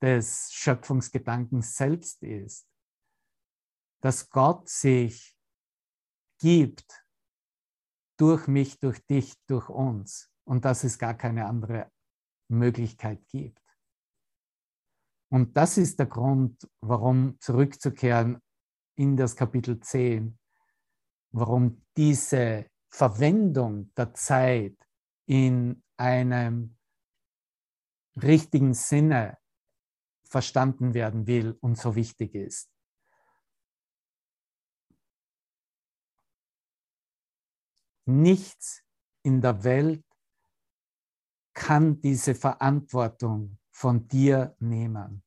[0.02, 2.68] des Schöpfungsgedankens selbst ist.
[4.02, 5.36] Dass Gott sich
[6.40, 7.06] gibt
[8.18, 11.92] durch mich, durch dich, durch uns und dass es gar keine andere
[12.50, 13.62] Möglichkeit gibt.
[15.30, 18.42] Und das ist der Grund, warum zurückzukehren
[18.96, 20.38] in das Kapitel 10,
[21.32, 24.76] warum diese Verwendung der Zeit
[25.26, 26.78] in einem
[28.22, 29.38] richtigen Sinne
[30.32, 32.72] verstanden werden will und so wichtig ist.
[38.06, 38.82] Nichts
[39.24, 40.06] in der Welt
[41.54, 45.22] kann diese Verantwortung von dir nehmen,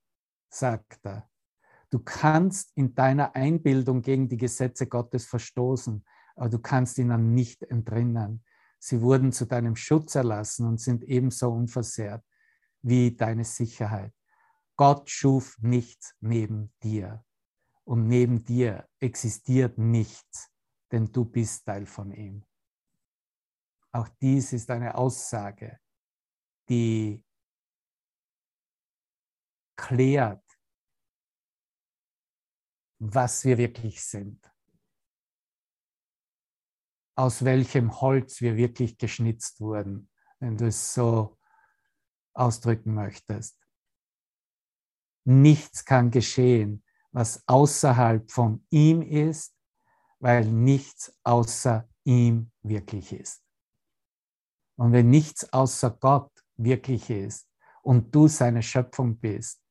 [0.48, 1.28] sagt er.
[1.90, 6.02] Du kannst in deiner Einbildung gegen die Gesetze Gottes verstoßen,
[6.34, 8.42] aber du kannst ihnen nicht entrinnen.
[8.78, 12.24] Sie wurden zu deinem Schutz erlassen und sind ebenso unversehrt
[12.80, 14.12] wie deine Sicherheit.
[14.76, 17.24] Gott schuf nichts neben dir
[17.84, 20.50] und neben dir existiert nichts,
[20.90, 22.44] denn du bist Teil von ihm.
[23.92, 25.78] Auch dies ist eine Aussage,
[26.68, 27.22] die
[29.76, 30.42] klärt,
[32.98, 34.54] was wir wirklich sind
[37.16, 40.10] aus welchem Holz wir wirklich geschnitzt wurden,
[40.40, 41.38] wenn du es so
[42.32, 43.63] ausdrücken möchtest.
[45.24, 46.82] Nichts kann geschehen,
[47.12, 49.54] was außerhalb von ihm ist,
[50.18, 53.42] weil nichts außer ihm wirklich ist.
[54.76, 57.48] Und wenn nichts außer Gott wirklich ist
[57.82, 59.62] und du seine Schöpfung bist,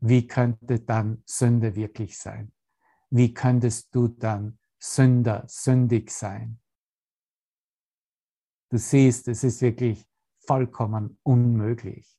[0.00, 2.52] wie könnte dann Sünde wirklich sein?
[3.10, 6.58] Wie könntest du dann Sünder, sündig sein?
[8.70, 10.06] Du siehst, es ist wirklich
[10.38, 12.18] vollkommen unmöglich.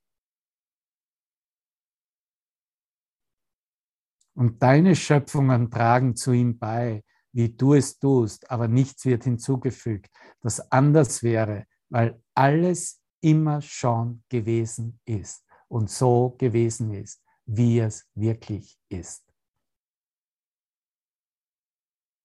[4.35, 10.09] Und deine Schöpfungen tragen zu ihm bei, wie du es tust, aber nichts wird hinzugefügt,
[10.41, 18.07] das anders wäre, weil alles immer schon gewesen ist und so gewesen ist, wie es
[18.15, 19.23] wirklich ist.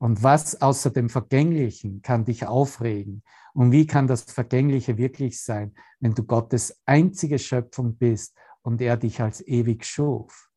[0.01, 3.25] Und was außer dem Vergänglichen kann dich aufregen?
[3.53, 8.97] Und wie kann das Vergängliche wirklich sein, wenn du Gottes einzige Schöpfung bist und er
[8.97, 10.48] dich als ewig schuf?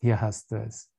[0.00, 0.90] Hier hast du es.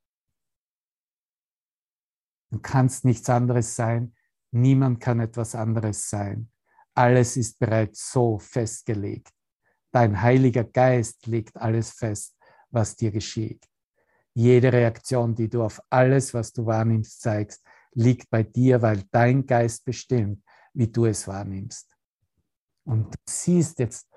[2.51, 4.13] Du kannst nichts anderes sein.
[4.51, 6.51] Niemand kann etwas anderes sein.
[6.93, 9.33] Alles ist bereits so festgelegt.
[9.91, 12.35] Dein Heiliger Geist legt alles fest,
[12.69, 13.65] was dir geschieht.
[14.33, 19.45] Jede Reaktion, die du auf alles, was du wahrnimmst, zeigst, liegt bei dir, weil dein
[19.45, 21.89] Geist bestimmt, wie du es wahrnimmst.
[22.85, 24.07] Und du siehst jetzt,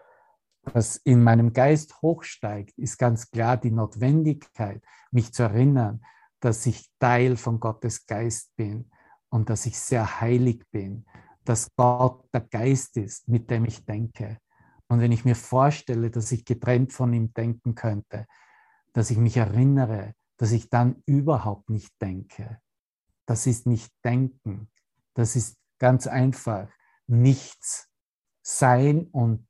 [0.73, 6.05] was in meinem Geist hochsteigt, ist ganz klar die Notwendigkeit, mich zu erinnern,
[6.41, 8.91] dass ich Teil von Gottes Geist bin
[9.31, 11.07] und dass ich sehr heilig bin,
[11.45, 14.39] dass Gott der Geist ist, mit dem ich denke.
[14.89, 18.27] Und wenn ich mir vorstelle, dass ich getrennt von ihm denken könnte,
[18.93, 22.59] dass ich mich erinnere, dass ich dann überhaupt nicht denke.
[23.27, 24.71] Das ist nicht Denken.
[25.15, 26.69] Das ist ganz einfach
[27.07, 27.89] nichts
[28.43, 29.47] sein und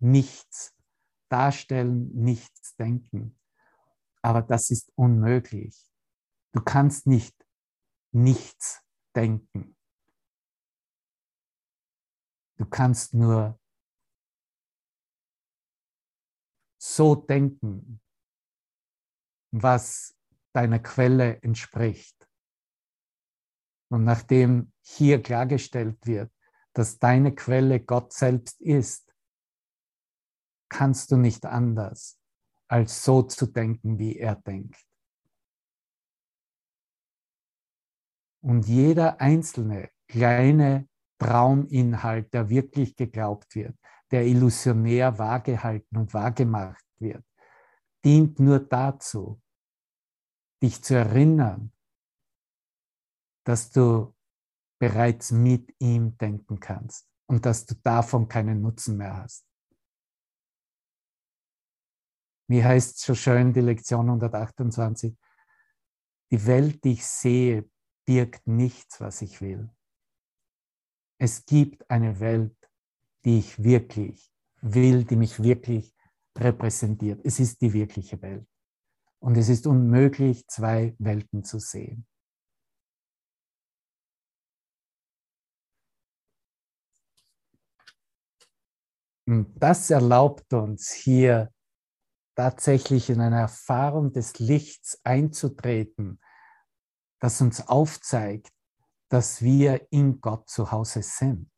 [0.00, 0.74] nichts
[1.28, 3.38] darstellen, nichts denken.
[4.22, 5.76] Aber das ist unmöglich.
[6.52, 7.34] Du kannst nicht
[8.12, 8.82] nichts
[9.14, 9.76] denken.
[12.56, 13.60] Du kannst nur
[16.78, 18.00] so denken,
[19.52, 20.16] was
[20.52, 22.28] deiner Quelle entspricht.
[23.90, 26.32] Und nachdem hier klargestellt wird,
[26.72, 29.07] dass deine Quelle Gott selbst ist,
[30.68, 32.18] kannst du nicht anders,
[32.68, 34.84] als so zu denken, wie er denkt.
[38.40, 43.76] Und jeder einzelne kleine Trauminhalt, der wirklich geglaubt wird,
[44.10, 47.24] der illusionär wahrgehalten und wahrgemacht wird,
[48.04, 49.40] dient nur dazu,
[50.62, 51.72] dich zu erinnern,
[53.44, 54.14] dass du
[54.78, 59.47] bereits mit ihm denken kannst und dass du davon keinen Nutzen mehr hast.
[62.48, 65.14] Wie heißt es so schön, die Lektion 128?
[66.30, 67.70] Die Welt, die ich sehe,
[68.06, 69.70] birgt nichts, was ich will.
[71.20, 72.56] Es gibt eine Welt,
[73.24, 74.32] die ich wirklich
[74.62, 75.94] will, die mich wirklich
[76.38, 77.20] repräsentiert.
[77.24, 78.46] Es ist die wirkliche Welt.
[79.20, 82.06] Und es ist unmöglich, zwei Welten zu sehen.
[89.26, 91.52] Und das erlaubt uns hier
[92.38, 96.20] tatsächlich in eine Erfahrung des Lichts einzutreten,
[97.18, 98.52] das uns aufzeigt,
[99.08, 101.50] dass wir in Gott zu Hause sind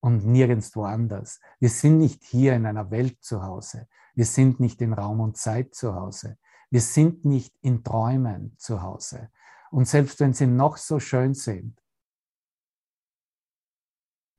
[0.00, 1.38] und nirgendwo anders.
[1.60, 3.86] Wir sind nicht hier in einer Welt zu Hause.
[4.16, 6.38] Wir sind nicht in Raum und Zeit zu Hause.
[6.70, 9.30] Wir sind nicht in Träumen zu Hause.
[9.70, 11.80] Und selbst wenn sie noch so schön sind,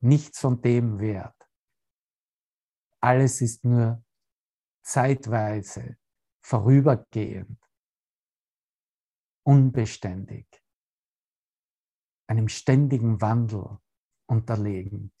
[0.00, 1.48] nichts von dem wert.
[3.00, 4.04] Alles ist nur
[4.88, 5.98] zeitweise,
[6.40, 7.60] vorübergehend,
[9.44, 10.46] unbeständig,
[12.26, 13.80] einem ständigen Wandel
[14.26, 15.12] unterlegen.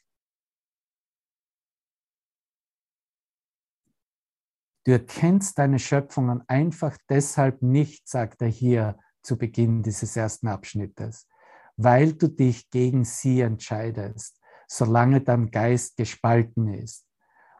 [4.86, 11.28] Du erkennst deine Schöpfungen einfach deshalb nicht, sagt er hier zu Beginn dieses ersten Abschnittes,
[11.76, 17.06] weil du dich gegen sie entscheidest, solange dein Geist gespalten ist.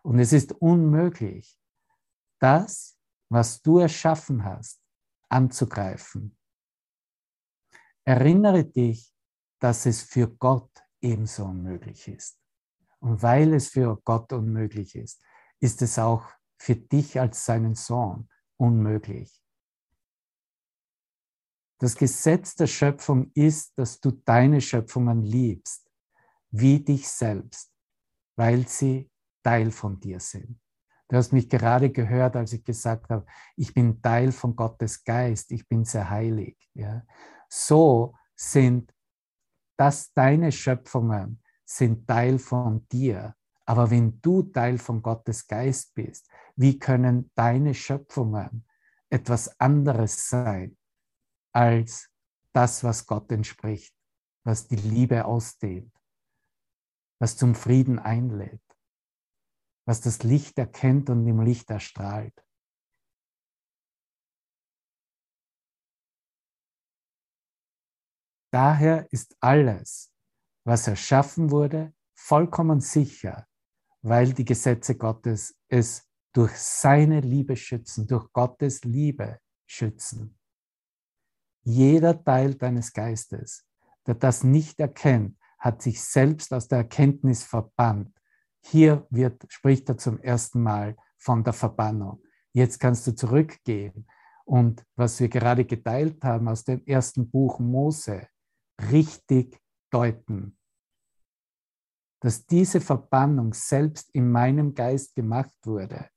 [0.03, 1.58] Und es ist unmöglich,
[2.38, 2.98] das,
[3.31, 4.81] was du erschaffen hast,
[5.29, 6.37] anzugreifen.
[8.05, 9.12] Erinnere dich,
[9.61, 10.70] dass es für Gott
[11.01, 12.38] ebenso unmöglich ist.
[13.01, 15.22] Und weil es für Gott unmöglich ist,
[15.61, 16.24] ist es auch
[16.59, 19.42] für dich als seinen Sohn unmöglich.
[21.81, 25.88] Das Gesetz der Schöpfung ist, dass du deine Schöpfungen liebst,
[26.51, 27.72] wie dich selbst,
[28.37, 29.11] weil sie
[29.44, 30.61] Teil von dir sind.
[31.09, 33.25] Du hast mich gerade gehört, als ich gesagt habe,
[33.57, 36.57] ich bin Teil von Gottes Geist, ich bin sehr heilig.
[36.75, 37.03] Ja.
[37.49, 38.94] So sind
[39.79, 43.35] das deine Schöpfungen, sind Teil von dir.
[43.64, 48.66] Aber wenn du Teil von Gottes Geist bist, wie können deine Schöpfungen
[49.09, 50.77] etwas anderes sein
[51.53, 52.11] als
[52.53, 53.94] das, was Gott entspricht,
[54.44, 55.92] was die Liebe ausdehnt,
[57.18, 58.68] was zum Frieden einlädt?
[59.88, 62.44] Was das Licht erkennt und im Licht erstrahlt.
[68.53, 70.12] Daher ist alles,
[70.66, 73.46] was erschaffen wurde, vollkommen sicher,
[74.03, 80.38] weil die Gesetze Gottes es durch seine Liebe schützen, durch Gottes Liebe schützen.
[81.62, 83.66] Jeder Teil deines Geistes,
[84.07, 88.18] der das nicht erkennt, hat sich selbst aus der Erkenntnis verbannt
[88.69, 92.23] hier wird, spricht er zum ersten Mal von der Verbannung.
[92.53, 94.07] Jetzt kannst du zurückgehen
[94.45, 98.29] und was wir gerade geteilt haben aus dem ersten Buch Mose,
[98.91, 100.57] richtig deuten.
[102.21, 106.09] Dass diese Verbannung selbst in meinem Geist gemacht wurde,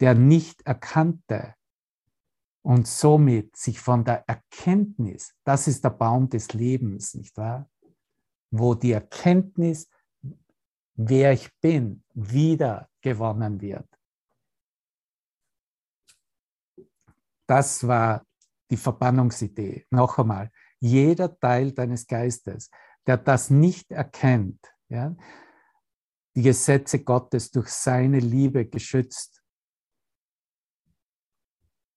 [0.00, 1.54] der nicht erkannte
[2.62, 7.68] und somit sich von der Erkenntnis, das ist der Baum des Lebens, nicht wahr?
[8.50, 9.88] Wo die Erkenntnis
[11.02, 13.88] wer ich bin, wieder gewonnen wird.
[17.46, 18.26] Das war
[18.70, 19.86] die Verbannungsidee.
[19.90, 22.70] Noch einmal, jeder Teil deines Geistes,
[23.06, 25.16] der das nicht erkennt, ja,
[26.36, 29.42] die Gesetze Gottes durch seine Liebe geschützt,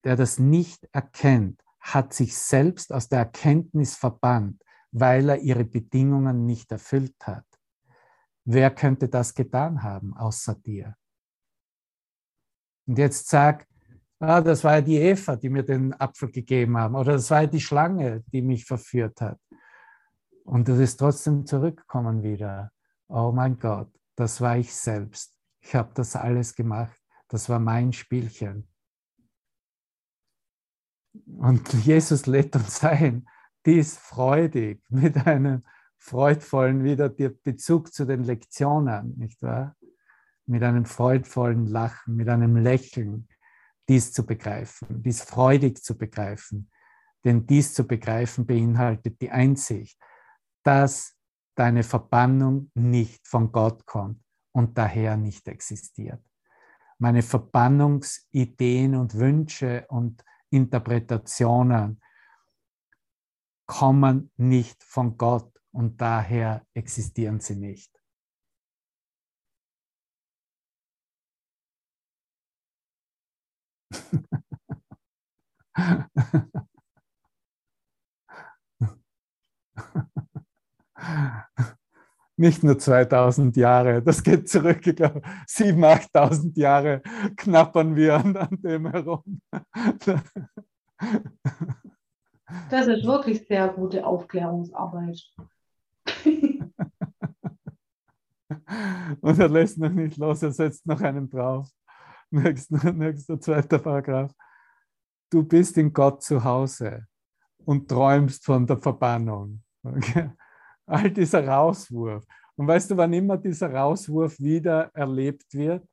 [0.05, 6.45] der das nicht erkennt, hat sich selbst aus der Erkenntnis verbannt, weil er ihre Bedingungen
[6.45, 7.45] nicht erfüllt hat.
[8.45, 10.95] Wer könnte das getan haben außer dir?
[12.85, 13.67] Und jetzt sag,
[14.19, 17.41] ah, das war ja die Eva, die mir den Apfel gegeben haben, oder das war
[17.41, 19.39] ja die Schlange, die mich verführt hat.
[20.43, 22.71] Und du wirst trotzdem zurückkommen wieder.
[23.07, 25.37] Oh mein Gott, das war ich selbst.
[25.61, 26.99] Ich habe das alles gemacht.
[27.29, 28.67] Das war mein Spielchen.
[31.25, 33.27] Und Jesus lädt uns ein,
[33.65, 35.63] dies freudig mit einem
[36.03, 39.75] freudvollen wieder der Bezug zu den Lektionen, nicht wahr?
[40.45, 43.27] mit einem freudvollen Lachen, mit einem Lächeln,
[43.87, 46.69] dies zu begreifen, dies freudig zu begreifen.
[47.23, 49.97] Denn dies zu begreifen beinhaltet die Einsicht,
[50.63, 51.17] dass
[51.55, 56.21] deine Verbannung nicht von Gott kommt und daher nicht existiert.
[56.97, 62.01] Meine Verbannungsideen und Wünsche und Interpretationen
[63.65, 67.99] kommen nicht von Gott und daher existieren sie nicht.
[82.35, 87.01] Nicht nur 2000 Jahre, das geht zurück, ich glaube, 7.000, 8.000 Jahre
[87.37, 89.39] knappern wir an, an dem herum.
[92.69, 95.23] Das ist wirklich sehr gute Aufklärungsarbeit.
[99.21, 101.69] Und er lässt noch nicht los, er setzt noch einen drauf.
[102.29, 104.33] Nächster, nächster zweiter Paragraph.
[105.29, 107.07] Du bist in Gott zu Hause
[107.65, 109.63] und träumst von der Verbannung.
[109.83, 110.31] Okay?
[110.85, 112.25] All dieser Rauswurf.
[112.55, 115.87] Und weißt du, wann immer dieser Rauswurf wieder erlebt wird?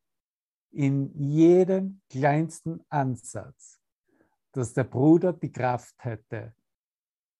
[0.72, 3.80] In jedem kleinsten Ansatz,
[4.52, 6.54] dass der Bruder die Kraft hätte,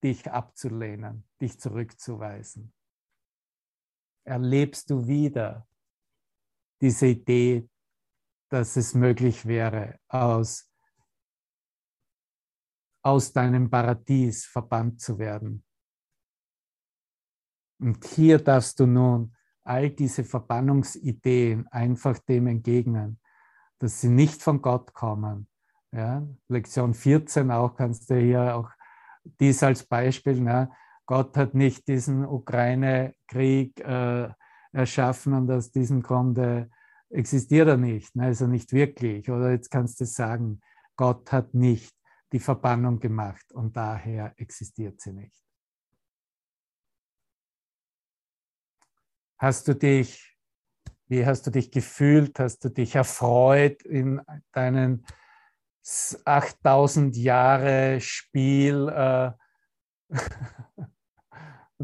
[0.03, 2.73] dich abzulehnen, dich zurückzuweisen.
[4.31, 5.67] Erlebst du wieder
[6.81, 7.69] diese Idee,
[8.49, 10.71] dass es möglich wäre, aus,
[13.03, 15.65] aus deinem Paradies verbannt zu werden.
[17.81, 23.19] Und hier darfst du nun all diese Verbannungsideen einfach dem entgegnen,
[23.81, 25.49] dass sie nicht von Gott kommen.
[25.91, 26.25] Ja?
[26.47, 28.71] Lektion 14 auch kannst du hier auch
[29.41, 30.41] dies als Beispiel.
[30.41, 30.71] Ne?
[31.11, 34.29] Gott hat nicht diesen Ukraine-Krieg äh,
[34.71, 36.71] erschaffen und aus diesem Grunde
[37.09, 38.27] existiert er nicht, ne?
[38.27, 39.29] also nicht wirklich.
[39.29, 40.61] Oder jetzt kannst du sagen,
[40.95, 41.97] Gott hat nicht
[42.33, 45.35] die Verbannung gemacht und daher existiert sie nicht.
[49.37, 50.39] Hast du dich,
[51.09, 52.39] wie hast du dich gefühlt?
[52.39, 55.05] Hast du dich erfreut in deinen
[56.25, 59.33] 8000 Jahre Spiel, äh,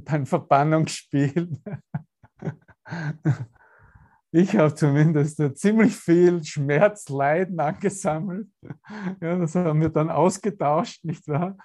[0.05, 1.61] dein Verbannungsspiel?
[4.33, 8.49] Ich habe zumindest ziemlich viel Schmerz, Leiden angesammelt.
[9.21, 11.57] Ja, das haben wir dann ausgetauscht, nicht wahr?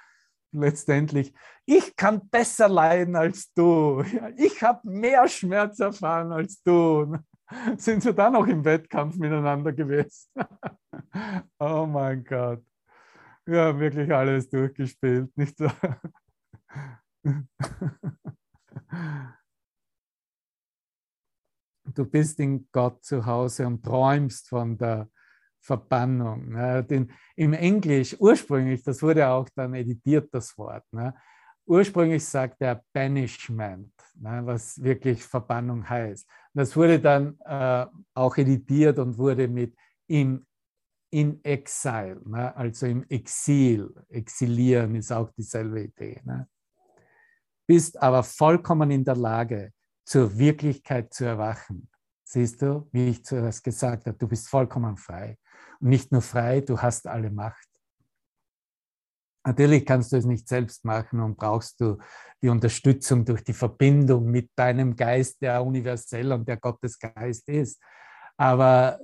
[0.54, 1.34] Letztendlich,
[1.66, 4.04] ich kann besser leiden als du.
[4.38, 7.18] Ich habe mehr Schmerz erfahren als du.
[7.78, 10.30] Sind wir dann noch im Wettkampf miteinander gewesen?
[11.60, 12.64] Oh mein Gott.
[13.46, 16.00] Ja, wirklich alles durchgespielt, nicht wahr?
[21.86, 25.10] du bist in Gott zu Hause und träumst von der
[25.62, 26.50] Verbannung.
[26.50, 27.08] Ne?
[27.36, 30.84] Im Englisch ursprünglich, das wurde auch dann editiert, das Wort.
[30.92, 31.14] Ne?
[31.66, 34.42] Ursprünglich sagt er Banishment, ne?
[34.44, 36.28] was wirklich Verbannung heißt.
[36.54, 39.76] Das wurde dann äh, auch editiert und wurde mit
[40.08, 40.46] im,
[41.12, 42.56] in Exile, ne?
[42.56, 43.94] also im Exil.
[44.10, 46.20] Exilieren ist auch dieselbe Idee.
[46.26, 46.48] Ne?
[47.72, 49.72] Bist aber vollkommen in der Lage,
[50.04, 51.90] zur Wirklichkeit zu erwachen.
[52.22, 55.38] Siehst du, wie ich zuerst gesagt habe, du bist vollkommen frei.
[55.80, 57.70] Und nicht nur frei, du hast alle Macht.
[59.46, 61.98] Natürlich kannst du es nicht selbst machen und brauchst du
[62.42, 67.82] die Unterstützung durch die Verbindung mit deinem Geist, der universell und der Gottesgeist ist.
[68.36, 69.00] Aber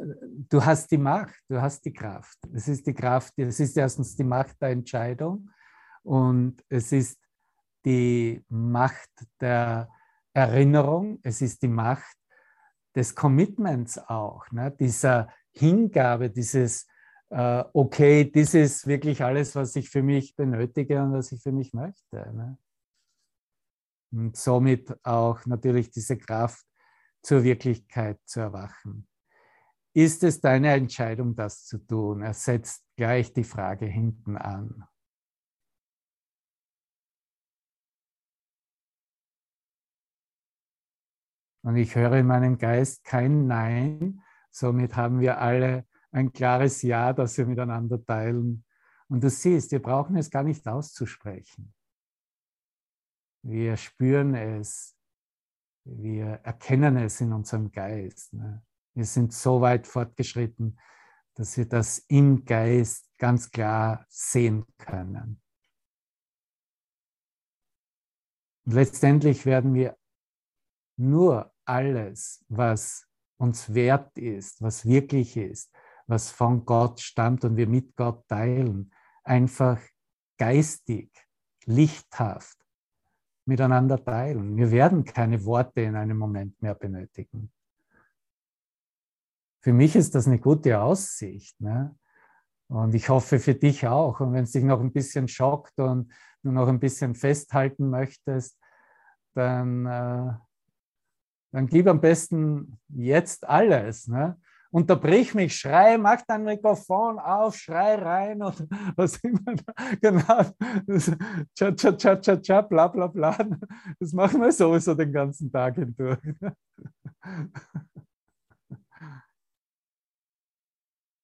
[0.50, 2.38] du hast die Macht, du hast die Kraft.
[2.54, 5.52] Es ist die Kraft, es ist erstens die Macht der Entscheidung
[6.04, 7.18] und es ist
[7.88, 9.10] die Macht
[9.40, 9.90] der
[10.34, 12.18] Erinnerung, es ist die Macht
[12.94, 14.76] des Commitments auch, ne?
[14.78, 16.86] dieser Hingabe, dieses,
[17.30, 21.54] äh, okay, das ist wirklich alles, was ich für mich benötige und was ich für
[21.54, 22.18] mich möchte.
[22.18, 22.58] Ne?
[24.12, 26.66] Und somit auch natürlich diese Kraft
[27.24, 29.08] zur Wirklichkeit zu erwachen.
[29.94, 32.22] Ist es deine Entscheidung, das zu tun?
[32.22, 34.84] Er setzt gleich die Frage hinten an.
[41.68, 44.24] Und ich höre in meinem Geist kein Nein.
[44.52, 48.64] Somit haben wir alle ein klares Ja, das wir miteinander teilen.
[49.10, 51.74] Und du siehst, wir brauchen es gar nicht auszusprechen.
[53.44, 54.96] Wir spüren es,
[55.84, 58.32] wir erkennen es in unserem Geist.
[58.32, 58.64] Ne?
[58.94, 60.80] Wir sind so weit fortgeschritten,
[61.34, 65.42] dass wir das im Geist ganz klar sehen können.
[68.64, 69.98] Und letztendlich werden wir
[70.96, 73.08] nur alles, was
[73.38, 75.72] uns wert ist, was wirklich ist,
[76.08, 78.92] was von Gott stammt und wir mit Gott teilen,
[79.24, 79.80] einfach
[80.38, 81.12] geistig,
[81.66, 82.58] lichthaft
[83.46, 84.58] miteinander teilen.
[84.58, 87.52] Wir werden keine Worte in einem Moment mehr benötigen.
[89.62, 91.60] Für mich ist das eine gute Aussicht.
[91.60, 91.96] Ne?
[92.70, 94.20] Und ich hoffe für dich auch.
[94.20, 96.12] Und wenn es dich noch ein bisschen schockt und
[96.44, 98.58] du noch ein bisschen festhalten möchtest,
[99.34, 100.34] dann, äh,
[101.52, 104.08] dann gib am besten jetzt alles.
[104.08, 104.40] Ne?
[104.70, 109.56] Unterbrich mich, schrei, mach dein Mikrofon auf, schrei rein und was immer.
[110.02, 110.44] Genau.
[111.56, 113.38] Tcha, tcha, tcha, tcha, tcha, bla, bla, bla.
[114.00, 116.20] Das machen wir sowieso den ganzen Tag hindurch.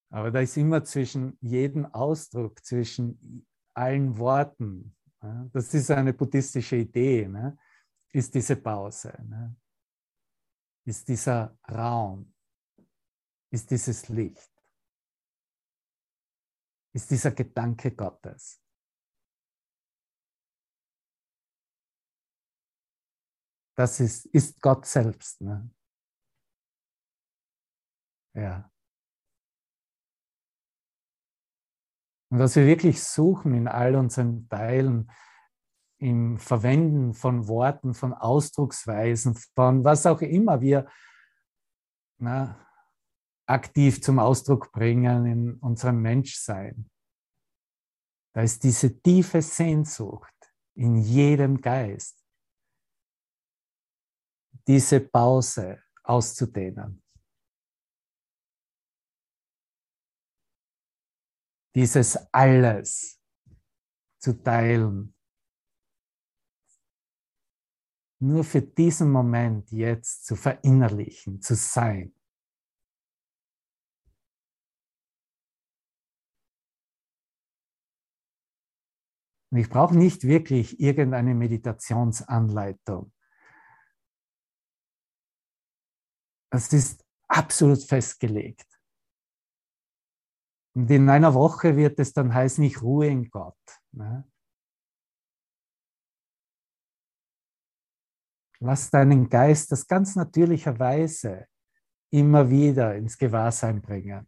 [0.10, 4.96] Aber da ist immer zwischen jedem Ausdruck, zwischen allen Worten,
[5.52, 7.58] das ist eine buddhistische Idee, ne?
[8.12, 9.56] ist diese Pause, ne?
[10.86, 12.34] Ist dieser Raum,
[13.52, 14.52] ist dieses Licht,
[16.94, 18.60] ist dieser Gedanke Gottes.
[23.76, 25.42] Das ist, ist Gott selbst.
[25.42, 25.70] Ne?
[28.36, 28.72] Ja.
[32.30, 35.12] Und was wir wirklich suchen in all unseren Teilen,
[36.04, 40.88] im Verwenden von Worten, von Ausdrucksweisen, von was auch immer wir
[42.20, 42.68] na,
[43.48, 46.90] aktiv zum Ausdruck bringen in unserem Menschsein.
[48.34, 50.34] Da ist diese tiefe Sehnsucht
[50.76, 52.24] in jedem Geist,
[54.68, 57.04] diese Pause auszudehnen.
[61.76, 63.20] dieses alles
[64.20, 65.13] zu teilen.
[68.24, 72.16] Nur für diesen Moment jetzt zu verinnerlichen, zu sein.
[79.52, 83.12] Und ich brauche nicht wirklich irgendeine Meditationsanleitung.
[86.50, 88.80] Es ist absolut festgelegt.
[90.76, 93.60] Und in einer Woche wird es dann heißen, ich ruhe in Gott.
[93.92, 94.32] Ne?
[98.66, 101.48] Lass deinen Geist das ganz natürlicherweise
[102.14, 104.26] immer wieder ins Gewahrsein bringen.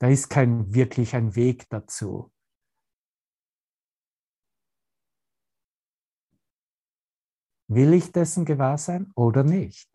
[0.00, 2.32] Da ist kein wirklich ein Weg dazu.
[7.68, 9.88] Will ich dessen gewahr sein oder nicht?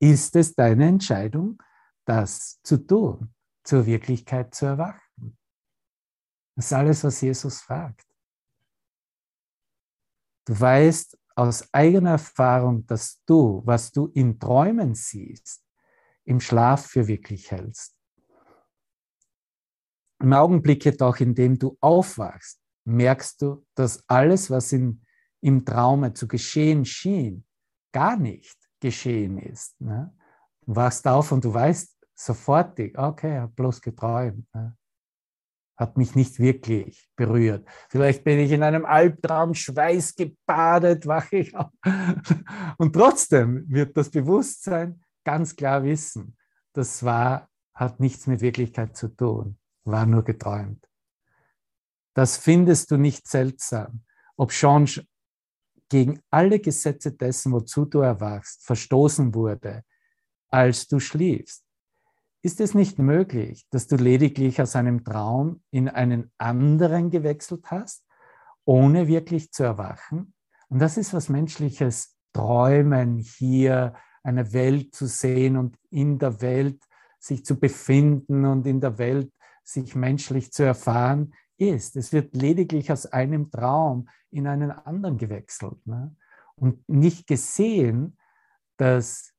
[0.00, 1.62] Ist es deine Entscheidung,
[2.04, 3.32] das zu tun,
[3.62, 5.38] zur Wirklichkeit zu erwachen.
[6.56, 8.09] Das ist alles, was Jesus fragt.
[10.50, 15.64] Du weißt aus eigener Erfahrung, dass du, was du in Träumen siehst,
[16.24, 17.96] im Schlaf für wirklich hältst.
[20.18, 25.00] Im Augenblick jedoch, in dem du aufwachst, merkst du, dass alles, was in,
[25.40, 27.46] im Traume zu geschehen schien,
[27.92, 29.80] gar nicht geschehen ist.
[29.80, 30.12] Ne?
[30.62, 34.52] Du wachst auf und du weißt sofortig, okay, ich habe bloß geträumt.
[34.52, 34.76] Ne?
[35.80, 37.66] Hat mich nicht wirklich berührt.
[37.88, 41.70] Vielleicht bin ich in einem Albtraum schweißgebadet, wache ich auf.
[42.76, 46.36] Und trotzdem wird das Bewusstsein ganz klar wissen,
[46.74, 50.86] das war, hat nichts mit Wirklichkeit zu tun, war nur geträumt.
[52.12, 54.02] Das findest du nicht seltsam,
[54.36, 54.86] ob schon
[55.88, 59.82] gegen alle Gesetze dessen, wozu du erwachst, verstoßen wurde,
[60.50, 61.64] als du schliefst.
[62.42, 68.06] Ist es nicht möglich, dass du lediglich aus einem Traum in einen anderen gewechselt hast,
[68.64, 70.32] ohne wirklich zu erwachen?
[70.68, 76.82] Und das ist was menschliches Träumen, hier eine Welt zu sehen und in der Welt
[77.18, 79.32] sich zu befinden und in der Welt
[79.62, 81.96] sich menschlich zu erfahren, ist.
[81.96, 86.16] Es wird lediglich aus einem Traum in einen anderen gewechselt ne?
[86.56, 88.16] und nicht gesehen,
[88.76, 89.34] dass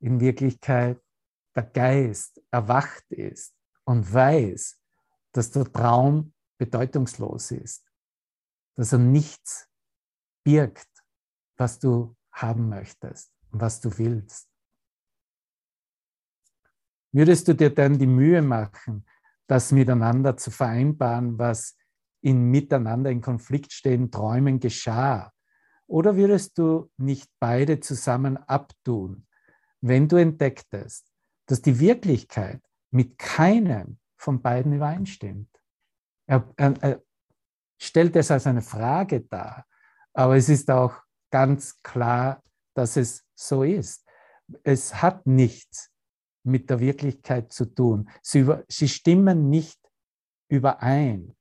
[0.00, 1.00] in Wirklichkeit
[1.54, 4.80] der Geist erwacht ist und weiß,
[5.32, 7.84] dass der Traum bedeutungslos ist,
[8.74, 9.68] dass er nichts
[10.44, 10.88] birgt,
[11.56, 14.48] was du haben möchtest und was du willst.
[17.12, 19.04] Würdest du dir dann die Mühe machen,
[19.46, 21.76] das miteinander zu vereinbaren, was
[22.22, 25.32] in miteinander in Konflikt stehenden Träumen geschah?
[25.86, 29.26] Oder würdest du nicht beide zusammen abtun,
[29.82, 31.11] wenn du entdecktest,
[31.46, 35.48] dass die Wirklichkeit mit keinem von beiden übereinstimmt.
[36.26, 37.02] Er, er, er
[37.80, 39.66] stellt es als eine Frage dar,
[40.12, 42.42] aber es ist auch ganz klar,
[42.74, 44.06] dass es so ist.
[44.62, 45.90] Es hat nichts
[46.44, 48.08] mit der Wirklichkeit zu tun.
[48.22, 49.80] Sie, über, sie stimmen nicht
[50.48, 51.36] überein.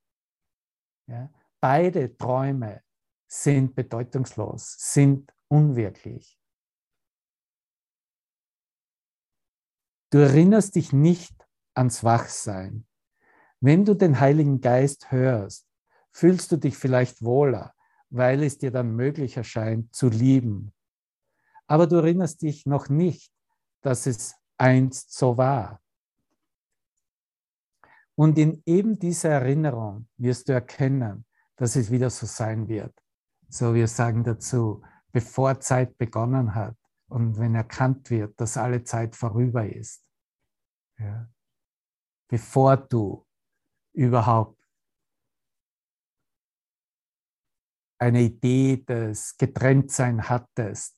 [1.08, 1.30] Ja?
[1.60, 2.82] Beide Träume
[3.28, 6.41] sind bedeutungslos, sind unwirklich.
[10.12, 11.34] Du erinnerst dich nicht
[11.74, 12.86] ans Wachsein.
[13.62, 15.66] Wenn du den Heiligen Geist hörst,
[16.12, 17.74] fühlst du dich vielleicht wohler,
[18.10, 20.74] weil es dir dann möglich erscheint zu lieben.
[21.66, 23.32] Aber du erinnerst dich noch nicht,
[23.80, 25.80] dass es einst so war.
[28.16, 32.94] Und in eben dieser Erinnerung wirst du erkennen, dass es wieder so sein wird.
[33.48, 34.84] So wir sagen dazu,
[35.14, 36.76] bevor Zeit begonnen hat
[37.12, 40.06] und wenn erkannt wird, dass alle Zeit vorüber ist.
[40.98, 41.30] Ja.
[42.30, 43.28] Bevor du
[43.94, 44.58] überhaupt
[48.00, 50.98] eine Idee des Getrenntsein hattest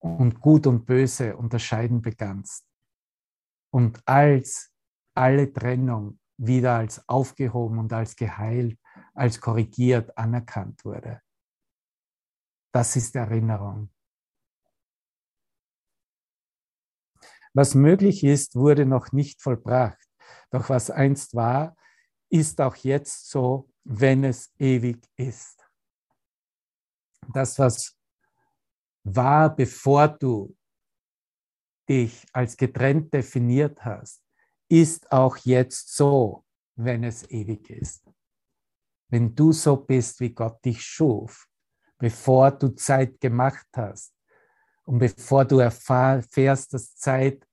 [0.00, 2.66] und Gut und Böse unterscheiden begannst.
[3.72, 4.74] Und als
[5.14, 8.80] alle Trennung wieder als aufgehoben und als geheilt,
[9.14, 11.22] als korrigiert anerkannt wurde.
[12.72, 13.90] Das ist Erinnerung.
[17.52, 19.98] Was möglich ist, wurde noch nicht vollbracht.
[20.50, 21.76] Doch was einst war,
[22.28, 25.66] ist auch jetzt so, wenn es ewig ist.
[27.32, 27.96] Das, was
[29.04, 30.56] war, bevor du
[31.88, 34.22] dich als getrennt definiert hast,
[34.68, 36.44] ist auch jetzt so,
[36.76, 38.04] wenn es ewig ist.
[39.08, 41.48] Wenn du so bist, wie Gott dich schuf,
[41.98, 44.14] bevor du Zeit gemacht hast
[44.90, 47.46] und bevor du erfährst, dass Zeit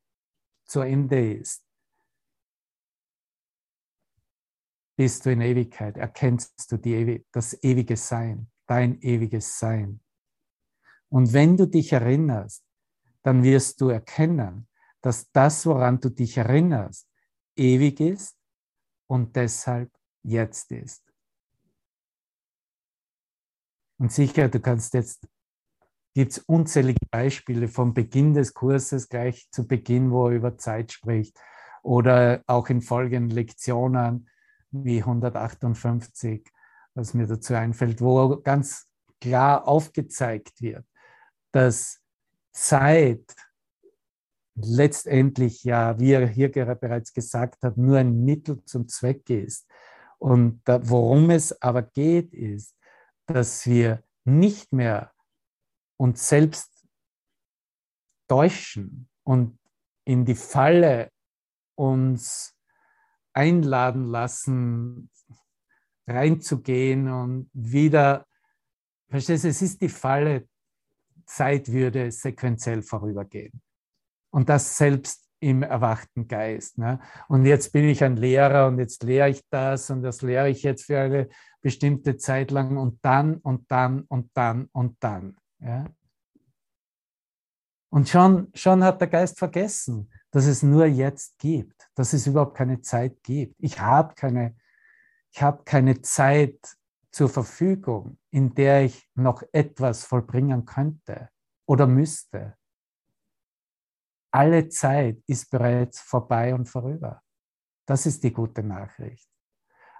[0.65, 1.63] zu Ende ist,
[4.95, 9.99] bist du in Ewigkeit, erkennst du die, das ewige Sein, dein ewiges Sein.
[11.09, 12.65] Und wenn du dich erinnerst,
[13.21, 14.67] dann wirst du erkennen,
[15.01, 17.07] dass das, woran du dich erinnerst,
[17.55, 18.35] ewig ist
[19.05, 19.91] und deshalb
[20.23, 21.03] jetzt ist.
[23.99, 25.27] Und sicher, du kannst jetzt,
[26.17, 30.91] gibt es unzählige Beispiele vom Beginn des Kurses gleich zu Beginn, wo er über Zeit
[30.91, 31.39] spricht
[31.83, 34.27] oder auch in folgenden Lektionen
[34.71, 36.43] wie 158,
[36.95, 38.87] was mir dazu einfällt, wo ganz
[39.21, 40.83] klar aufgezeigt wird,
[41.51, 42.01] dass
[42.51, 43.35] Zeit
[44.55, 49.67] letztendlich ja, wie er hier bereits gesagt hat, nur ein Mittel zum Zweck ist.
[50.17, 52.75] Und worum es aber geht, ist,
[53.27, 55.11] dass wir nicht mehr
[55.97, 56.71] uns selbst
[58.27, 59.57] täuschen und
[60.05, 61.11] in die Falle
[61.75, 62.55] uns
[63.33, 65.09] einladen lassen,
[66.07, 68.25] reinzugehen und wieder,
[69.09, 70.47] verstehst du, es ist die Falle,
[71.25, 73.61] Zeit würde sequenziell vorübergehen.
[74.31, 76.77] Und das selbst im erwachten Geist.
[76.77, 76.99] Ne?
[77.27, 80.63] Und jetzt bin ich ein Lehrer und jetzt lehre ich das und das lehre ich
[80.63, 81.29] jetzt für eine
[81.61, 85.37] bestimmte Zeit lang und dann und dann und dann und dann.
[85.59, 85.85] Ja?
[87.89, 92.57] Und schon, schon hat der Geist vergessen, dass es nur jetzt gibt, dass es überhaupt
[92.57, 93.55] keine Zeit gibt.
[93.59, 94.55] Ich habe keine,
[95.31, 96.77] ich habe keine Zeit
[97.11, 101.29] zur Verfügung, in der ich noch etwas vollbringen könnte
[101.65, 102.57] oder müsste
[104.37, 107.23] alle Zeit ist bereits vorbei und vorüber.
[107.87, 109.27] Das ist die gute Nachricht.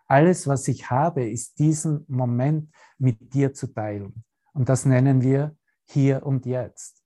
[0.06, 4.24] Alles, was ich habe, ist diesen Moment mit dir zu teilen.
[4.58, 5.56] Und das nennen wir
[5.86, 7.04] hier und jetzt.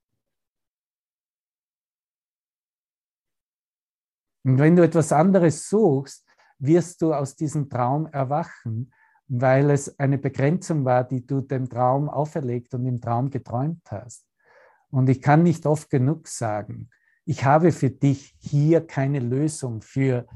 [4.42, 6.26] Und wenn du etwas anderes suchst,
[6.58, 8.90] wirst du aus diesem Traum erwachen,
[9.28, 14.26] weil es eine Begrenzung war, die du dem Traum auferlegt und im Traum geträumt hast.
[14.90, 16.88] Und ich kann nicht oft genug sagen,
[17.26, 20.26] ich habe für dich hier keine Lösung für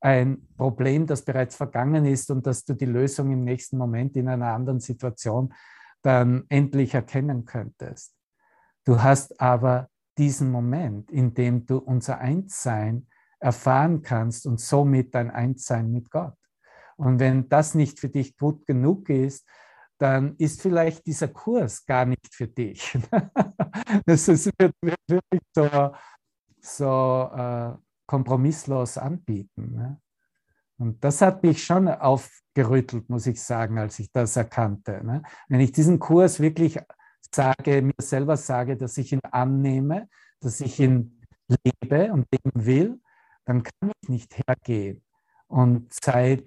[0.00, 4.28] ein Problem, das bereits vergangen ist und dass du die Lösung im nächsten Moment in
[4.28, 5.52] einer anderen Situation
[6.02, 8.14] dann endlich erkennen könntest.
[8.84, 9.88] Du hast aber
[10.18, 13.06] diesen Moment, in dem du unser Einssein
[13.38, 16.36] erfahren kannst und somit dein Einssein mit Gott.
[16.96, 19.48] Und wenn das nicht für dich gut genug ist,
[19.98, 22.98] dann ist vielleicht dieser Kurs gar nicht für dich.
[24.06, 25.92] das ist wirklich so
[26.62, 27.72] so äh,
[28.06, 29.74] kompromisslos anbieten.
[29.74, 30.00] Ne?
[30.82, 35.00] Und das hat mich schon aufgerüttelt, muss ich sagen, als ich das erkannte.
[35.04, 35.22] Ne?
[35.48, 36.76] Wenn ich diesen Kurs wirklich
[37.32, 40.08] sage, mir selber sage, dass ich ihn annehme,
[40.40, 43.00] dass ich ihn lebe und leben will,
[43.44, 45.04] dann kann ich nicht hergehen
[45.46, 46.44] und Zeit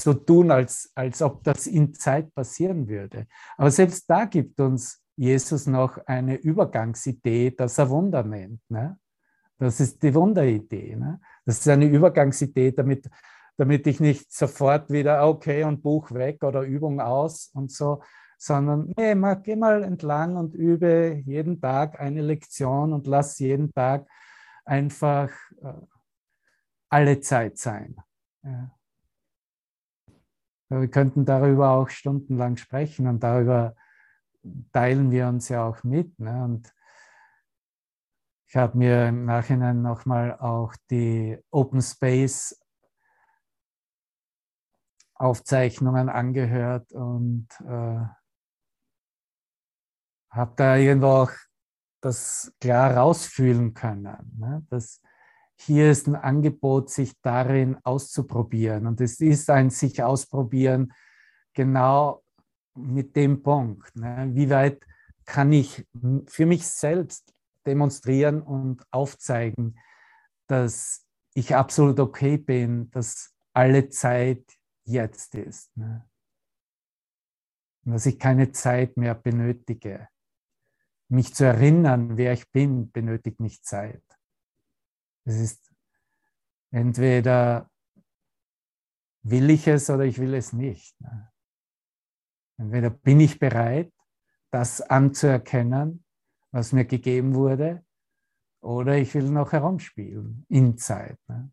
[0.00, 3.26] so tun, als, als ob das in Zeit passieren würde.
[3.56, 8.60] Aber selbst da gibt uns Jesus noch eine Übergangsidee, das er Wunder nennt.
[8.68, 8.96] Ne?
[9.58, 10.94] Das ist die Wunderidee.
[10.94, 11.20] Ne?
[11.44, 13.08] Das ist eine Übergangsidee, damit,
[13.56, 18.02] damit ich nicht sofort wieder, okay, und Buch weg oder Übung aus und so,
[18.38, 23.72] sondern nee, mal, geh mal entlang und übe jeden Tag eine Lektion und lass jeden
[23.72, 24.06] Tag
[24.64, 25.30] einfach
[25.62, 25.72] äh,
[26.88, 27.96] alle Zeit sein.
[28.42, 28.70] Ja.
[30.68, 33.74] Wir könnten darüber auch stundenlang sprechen und darüber
[34.72, 36.18] teilen wir uns ja auch mit.
[36.18, 36.44] Ne?
[36.44, 36.74] Und
[38.48, 42.63] ich habe mir im Nachhinein nochmal auch die Open Space
[45.24, 48.04] Aufzeichnungen angehört und äh,
[50.30, 51.32] habe da irgendwo auch
[52.02, 54.36] das klar rausfühlen können.
[54.38, 54.66] Ne?
[54.68, 55.00] Dass
[55.56, 58.86] hier ist ein Angebot, sich darin auszuprobieren.
[58.86, 60.92] Und es ist ein sich ausprobieren
[61.54, 62.22] genau
[62.74, 63.96] mit dem Punkt.
[63.96, 64.28] Ne?
[64.32, 64.84] Wie weit
[65.24, 65.86] kann ich
[66.26, 67.32] für mich selbst
[67.64, 69.78] demonstrieren und aufzeigen,
[70.48, 74.44] dass ich absolut okay bin, dass alle Zeit
[74.84, 75.76] jetzt ist.
[75.76, 76.08] Ne?
[77.84, 80.08] Und dass ich keine Zeit mehr benötige.
[81.08, 84.02] Mich zu erinnern, wer ich bin, benötigt nicht Zeit.
[85.24, 85.72] Es ist
[86.70, 87.70] entweder
[89.22, 91.00] will ich es oder ich will es nicht.
[91.00, 91.32] Ne?
[92.58, 93.92] Entweder bin ich bereit,
[94.50, 96.04] das anzuerkennen,
[96.52, 97.84] was mir gegeben wurde,
[98.60, 101.18] oder ich will noch herumspielen in Zeit.
[101.28, 101.52] Ne?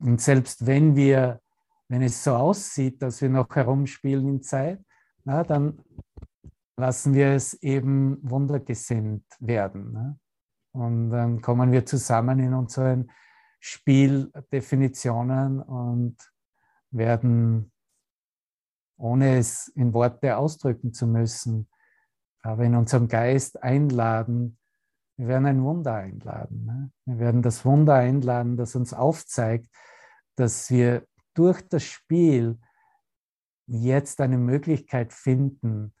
[0.00, 1.40] Und selbst wenn wir,
[1.88, 4.80] wenn es so aussieht, dass wir noch herumspielen in Zeit,
[5.24, 5.80] na, dann
[6.76, 9.92] lassen wir es eben wundergesinnt werden.
[9.92, 10.18] Ne?
[10.72, 13.10] Und dann kommen wir zusammen in unseren
[13.60, 16.16] Spieldefinitionen und
[16.90, 17.72] werden,
[18.96, 21.68] ohne es in Worte ausdrücken zu müssen,
[22.42, 24.58] aber in unserem Geist einladen,
[25.18, 26.64] wir werden ein Wunder einladen.
[26.64, 26.92] Ne?
[27.04, 29.68] Wir werden das Wunder einladen, das uns aufzeigt,
[30.36, 32.58] dass wir durch das Spiel
[33.66, 35.92] jetzt eine Möglichkeit finden,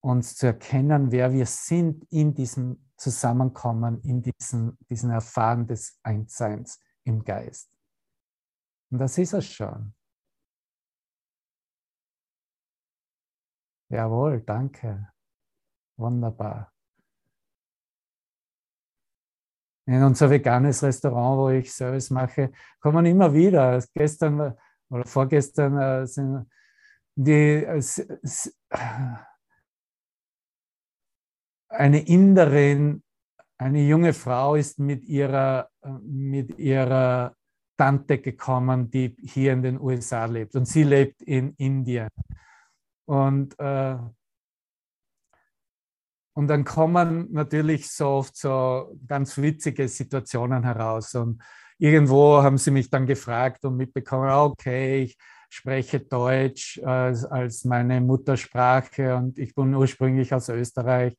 [0.00, 6.80] uns zu erkennen, wer wir sind in diesem Zusammenkommen, in diesem, diesem Erfahren des Einsseins
[7.04, 7.70] im Geist.
[8.90, 9.94] Und das ist es schon.
[13.90, 15.12] Jawohl, danke.
[15.98, 16.75] Wunderbar.
[19.86, 23.82] In unser veganes Restaurant, wo ich Service mache, kommen immer wieder.
[23.94, 24.54] Gestern
[24.90, 26.46] oder vorgestern äh, sind
[27.14, 27.82] die äh,
[31.68, 33.02] eine Inderin,
[33.58, 35.68] eine junge Frau ist mit ihrer,
[36.02, 37.34] mit ihrer
[37.76, 40.56] Tante gekommen, die hier in den USA lebt.
[40.56, 42.08] Und sie lebt in Indien.
[43.06, 43.96] Und, äh,
[46.36, 51.14] und dann kommen natürlich so oft so ganz witzige Situationen heraus.
[51.14, 51.42] Und
[51.78, 55.16] irgendwo haben sie mich dann gefragt und mitbekommen, okay, ich
[55.48, 61.16] spreche Deutsch äh, als meine Muttersprache und ich bin ursprünglich aus Österreich.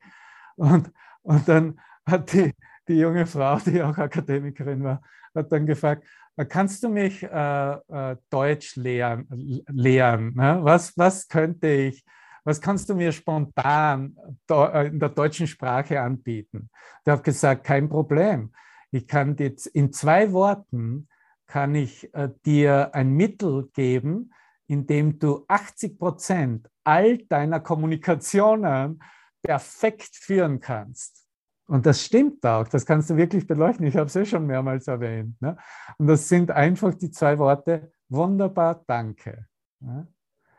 [0.55, 0.91] Und,
[1.23, 2.53] und dann hat die,
[2.87, 5.01] die junge Frau, die auch Akademikerin war,
[5.33, 6.05] hat dann gefragt,
[6.47, 9.25] kannst du mich äh, äh, Deutsch lehren?
[9.67, 10.59] lehren ne?
[10.61, 12.05] was, was könnte ich,
[12.47, 14.15] was kannst du mir spontan
[14.49, 16.69] äh, in der deutschen Sprache anbieten?
[17.03, 18.53] Ich habe gesagt, kein Problem.
[18.89, 21.09] Ich kann jetzt in zwei Worten
[21.45, 24.31] kann ich äh, dir ein Mittel geben,
[24.65, 29.03] in dem du 80 Prozent all deiner Kommunikationen
[29.41, 31.27] perfekt führen kannst.
[31.65, 33.85] Und das stimmt auch, das kannst du wirklich beleuchten.
[33.85, 35.35] Ich habe es ja schon mehrmals erwähnt.
[35.41, 35.57] Ne?
[35.97, 39.47] Und das sind einfach die zwei Worte, wunderbar, danke.
[39.81, 40.07] Ne?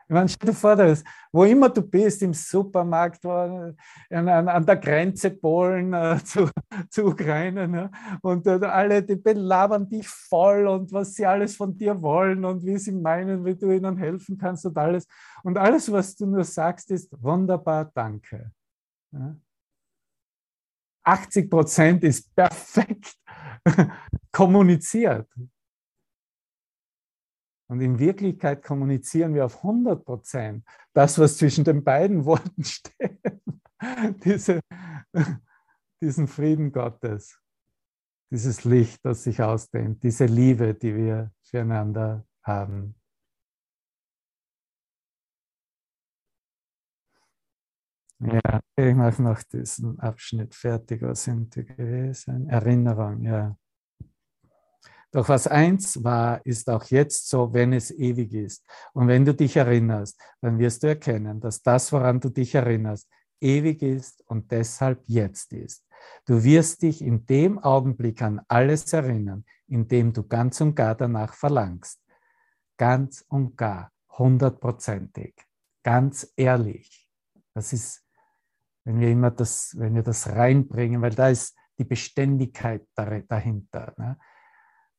[0.09, 3.77] Ich meine, stell dir vor, dass, wo immer du bist, im Supermarkt, an,
[4.09, 6.49] an, an der Grenze Polen äh, zu,
[6.89, 7.91] zu Ukraine, ne?
[8.23, 12.65] und äh, alle, die belabern dich voll und was sie alles von dir wollen und
[12.65, 15.05] wie sie meinen, wie du ihnen helfen kannst und alles.
[15.43, 18.51] Und alles, was du nur sagst, ist wunderbar, danke.
[21.03, 23.15] 80 Prozent ist perfekt
[24.31, 25.29] kommuniziert.
[27.69, 33.19] Und in Wirklichkeit kommunizieren wir auf 100 Prozent das, was zwischen den beiden Worten steht.
[34.25, 34.59] Diese,
[36.01, 37.39] diesen Frieden Gottes,
[38.31, 42.95] dieses Licht, das sich ausdehnt, diese Liebe, die wir füreinander haben.
[48.19, 51.01] Ja, ich mache noch diesen Abschnitt fertig.
[51.03, 52.49] Was sind die gewesen?
[52.49, 53.55] Erinnerung, ja.
[55.11, 58.63] Doch was eins war, ist auch jetzt so, wenn es ewig ist.
[58.93, 63.09] Und wenn du dich erinnerst, dann wirst du erkennen, dass das, woran du dich erinnerst,
[63.41, 65.85] ewig ist und deshalb jetzt ist.
[66.25, 70.95] Du wirst dich in dem Augenblick an alles erinnern, in dem du ganz und gar
[70.95, 72.01] danach verlangst.
[72.77, 75.35] Ganz und gar, hundertprozentig,
[75.83, 77.09] ganz ehrlich.
[77.53, 78.05] Das ist,
[78.85, 83.93] wenn wir immer das, wenn wir das reinbringen, weil da ist die Beständigkeit dahinter.
[83.97, 84.17] Ne?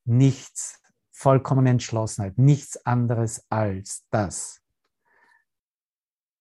[0.05, 0.79] Nichts,
[1.11, 4.61] vollkommene Entschlossenheit, nichts anderes als das,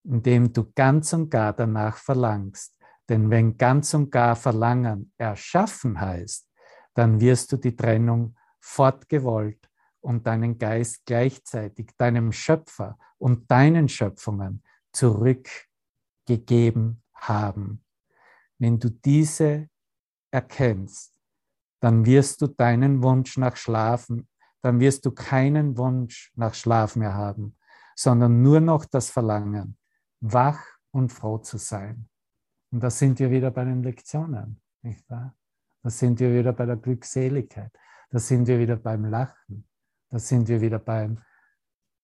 [0.05, 2.77] indem du ganz und gar danach verlangst.
[3.09, 6.49] Denn wenn ganz und gar Verlangen erschaffen heißt,
[6.95, 9.69] dann wirst du die Trennung fortgewollt
[10.01, 17.85] und deinen Geist gleichzeitig deinem Schöpfer und deinen Schöpfungen zurückgegeben haben.
[18.59, 19.69] Wenn du diese
[20.31, 21.20] erkennst,
[21.81, 24.28] dann wirst du deinen Wunsch nach Schlafen,
[24.62, 27.57] dann wirst du keinen Wunsch nach Schlaf mehr haben,
[27.97, 29.78] sondern nur noch das Verlangen,
[30.20, 32.09] wach und froh zu sein.
[32.70, 35.35] Und da sind wir wieder bei den Lektionen, nicht wahr?
[35.83, 37.72] Da sind wir wieder bei der Glückseligkeit.
[38.11, 39.66] Da sind wir wieder beim Lachen.
[40.11, 41.18] Da sind wir wieder beim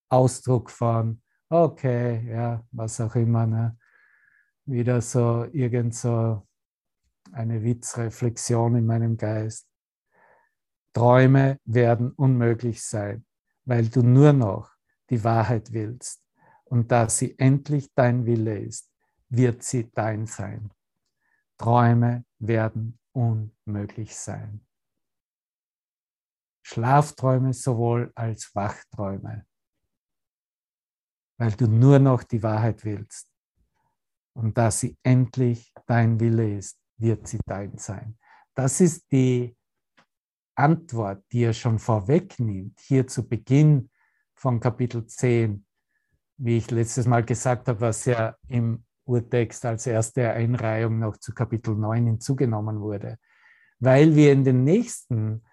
[0.08, 1.20] Ausdruck von,
[1.50, 3.76] okay, ja, was auch immer, ne?
[4.64, 6.45] wieder so irgend so
[7.36, 9.68] eine Witzreflexion in meinem Geist.
[10.94, 13.26] Träume werden unmöglich sein,
[13.66, 14.70] weil du nur noch
[15.10, 16.22] die Wahrheit willst.
[16.64, 18.90] Und da sie endlich dein Wille ist,
[19.28, 20.72] wird sie dein sein.
[21.58, 24.66] Träume werden unmöglich sein.
[26.62, 29.46] Schlafträume sowohl als Wachträume,
[31.38, 33.30] weil du nur noch die Wahrheit willst.
[34.32, 38.18] Und da sie endlich dein Wille ist, wird sie dein sein.
[38.54, 39.56] Das ist die
[40.54, 43.90] Antwort, die er schon vorwegnimmt, hier zu Beginn
[44.34, 45.64] von Kapitel 10,
[46.38, 51.32] wie ich letztes Mal gesagt habe, was ja im Urtext als erste Einreihung noch zu
[51.32, 53.18] Kapitel 9 hinzugenommen wurde.
[53.78, 55.44] Weil wir in den nächsten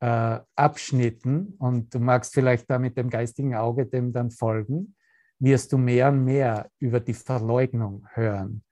[0.00, 4.94] äh, Abschnitten, und du magst vielleicht da mit dem geistigen Auge dem dann folgen,
[5.38, 8.62] wirst du mehr und mehr über die Verleugnung hören.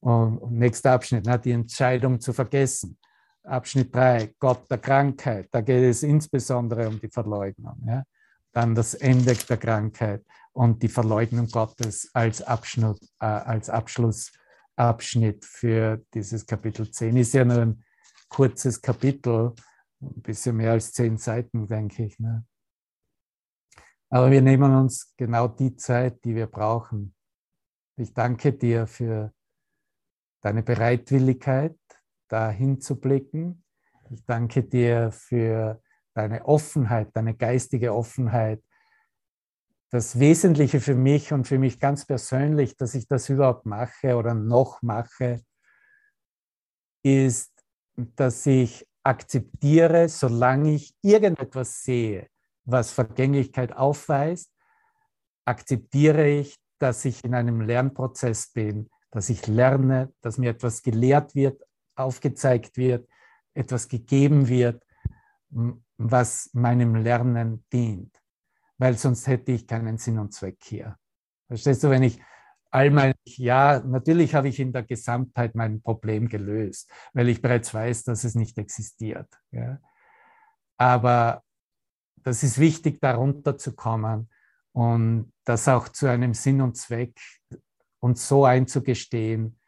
[0.00, 2.98] Und nächster Abschnitt, na, die Entscheidung zu vergessen.
[3.42, 5.48] Abschnitt 3, Gott der Krankheit.
[5.50, 7.82] Da geht es insbesondere um die Verleugnung.
[7.86, 8.04] Ja?
[8.52, 16.02] Dann das Ende der Krankheit und die Verleugnung Gottes als, Abschnitt, äh, als Abschlussabschnitt für
[16.14, 17.16] dieses Kapitel 10.
[17.16, 17.84] Ist ja nur ein
[18.28, 19.54] kurzes Kapitel,
[20.00, 22.18] ein bisschen mehr als zehn Seiten, denke ich.
[22.18, 22.44] Ne?
[24.10, 27.14] Aber wir nehmen uns genau die Zeit, die wir brauchen.
[27.96, 29.32] Ich danke dir für
[30.40, 31.76] deine Bereitwilligkeit,
[32.28, 33.64] da hinzublicken.
[34.10, 35.82] Ich danke dir für
[36.14, 38.62] deine Offenheit, deine geistige Offenheit.
[39.90, 44.34] Das Wesentliche für mich und für mich ganz persönlich, dass ich das überhaupt mache oder
[44.34, 45.42] noch mache,
[47.02, 47.52] ist,
[47.96, 52.28] dass ich akzeptiere, solange ich irgendetwas sehe,
[52.64, 54.52] was Vergänglichkeit aufweist,
[55.46, 61.34] akzeptiere ich, dass ich in einem Lernprozess bin, dass ich lerne, dass mir etwas gelehrt
[61.34, 61.62] wird,
[61.94, 63.08] aufgezeigt wird,
[63.54, 64.84] etwas gegeben wird,
[65.96, 68.14] was meinem Lernen dient.
[68.76, 70.96] Weil sonst hätte ich keinen Sinn und Zweck hier.
[71.48, 72.20] Verstehst du, wenn ich
[72.70, 77.72] all mein, ja, natürlich habe ich in der Gesamtheit mein Problem gelöst, weil ich bereits
[77.72, 79.28] weiß, dass es nicht existiert.
[79.50, 79.80] Ja.
[80.76, 81.42] Aber
[82.16, 84.28] das ist wichtig, darunter zu kommen
[84.72, 87.18] und das auch zu einem Sinn und Zweck
[88.00, 89.58] und so einzugestehen,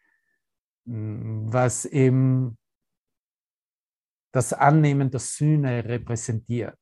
[0.85, 2.59] was eben
[4.33, 6.79] das Annehmen der Sühne repräsentiert.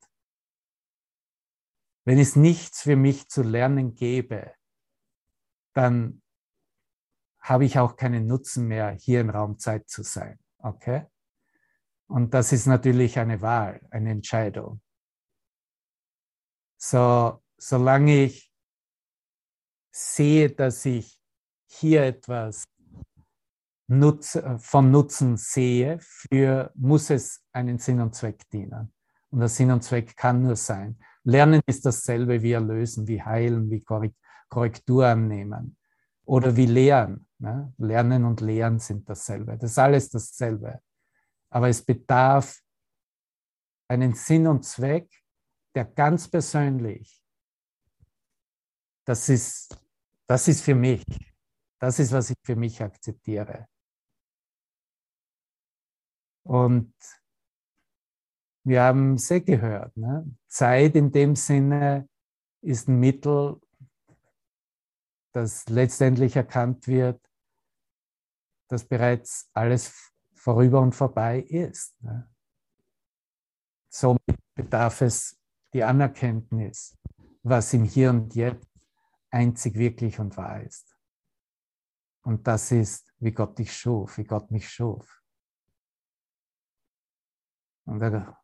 [2.04, 4.54] Wenn es nichts für mich zu lernen gäbe,
[5.74, 6.22] dann
[7.40, 10.38] habe ich auch keinen Nutzen mehr, hier im Raum Zeit zu sein.
[10.58, 11.06] Okay?
[12.06, 14.80] Und das ist natürlich eine Wahl, eine Entscheidung.
[16.78, 18.52] So, solange ich
[19.90, 21.20] sehe, dass ich
[21.68, 22.64] hier etwas
[23.88, 28.92] Nutz, äh, von Nutzen sehe, für, muss es einen Sinn und Zweck dienen.
[29.30, 30.98] Und der Sinn und Zweck kann nur sein.
[31.24, 33.84] Lernen ist dasselbe wie erlösen, wie heilen, wie
[34.48, 35.76] Korrektur annehmen
[36.24, 37.26] oder wie lehren.
[37.38, 37.72] Ne?
[37.78, 39.58] Lernen und lehren sind dasselbe.
[39.58, 40.80] Das ist alles dasselbe.
[41.50, 42.60] Aber es bedarf
[43.88, 45.10] einen Sinn und Zweck,
[45.74, 47.22] der ganz persönlich,
[49.04, 49.78] das ist,
[50.26, 51.04] das ist für mich,
[51.78, 53.68] das ist, was ich für mich akzeptiere.
[56.44, 56.94] Und
[58.64, 59.96] wir haben es eh gehört.
[59.96, 60.36] Ne?
[60.48, 62.08] Zeit in dem Sinne
[62.62, 63.60] ist ein Mittel,
[65.32, 67.20] das letztendlich erkannt wird,
[68.68, 72.00] dass bereits alles vorüber und vorbei ist.
[72.02, 72.28] Ne?
[73.90, 75.38] Somit bedarf es
[75.72, 76.96] die Anerkenntnis,
[77.42, 78.68] was im Hier und Jetzt
[79.30, 80.87] einzig wirklich und wahr ist.
[82.28, 85.22] Und das ist, wie Gott dich schuf, wie Gott mich schuf.
[87.86, 88.38] Und da,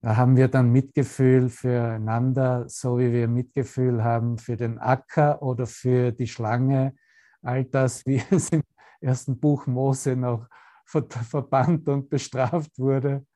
[0.00, 5.66] da haben wir dann Mitgefühl füreinander, so wie wir Mitgefühl haben für den Acker oder
[5.66, 6.94] für die Schlange.
[7.42, 8.62] All das, wie es im
[9.00, 10.46] ersten Buch Mose noch
[10.86, 13.26] verbannt und bestraft wurde,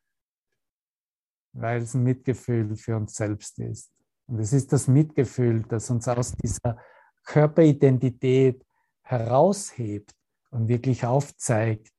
[1.55, 3.93] weil es ein Mitgefühl für uns selbst ist.
[4.28, 6.78] Und es ist das Mitgefühl, das uns aus dieser
[7.29, 8.66] Körperidentität
[9.03, 10.16] heraushebt
[10.51, 11.93] und wirklich aufzeigt,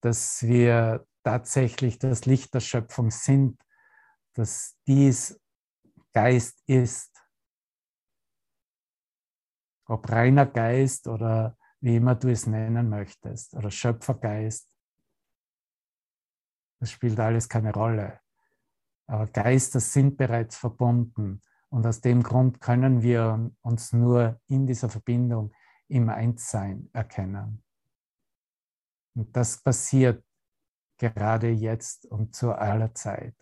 [0.00, 3.62] dass wir tatsächlich das Licht der Schöpfung sind,
[4.32, 5.38] dass dies
[6.14, 7.14] Geist ist.
[9.84, 14.66] Ob reiner Geist oder wie immer du es nennen möchtest, oder Schöpfergeist,
[16.80, 18.20] das spielt alles keine Rolle.
[19.06, 24.88] Aber Geister sind bereits verbunden und aus dem Grund können wir uns nur in dieser
[24.88, 25.52] Verbindung
[25.88, 27.62] im Einssein erkennen.
[29.14, 30.24] Und das passiert
[30.98, 33.34] gerade jetzt und zu aller Zeit.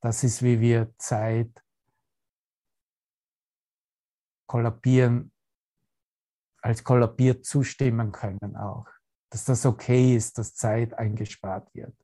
[0.00, 1.64] Das ist, wie wir Zeit
[4.46, 5.32] kollabieren,
[6.60, 8.88] als kollabiert zustimmen können auch.
[9.30, 11.96] Dass das okay ist, dass Zeit eingespart wird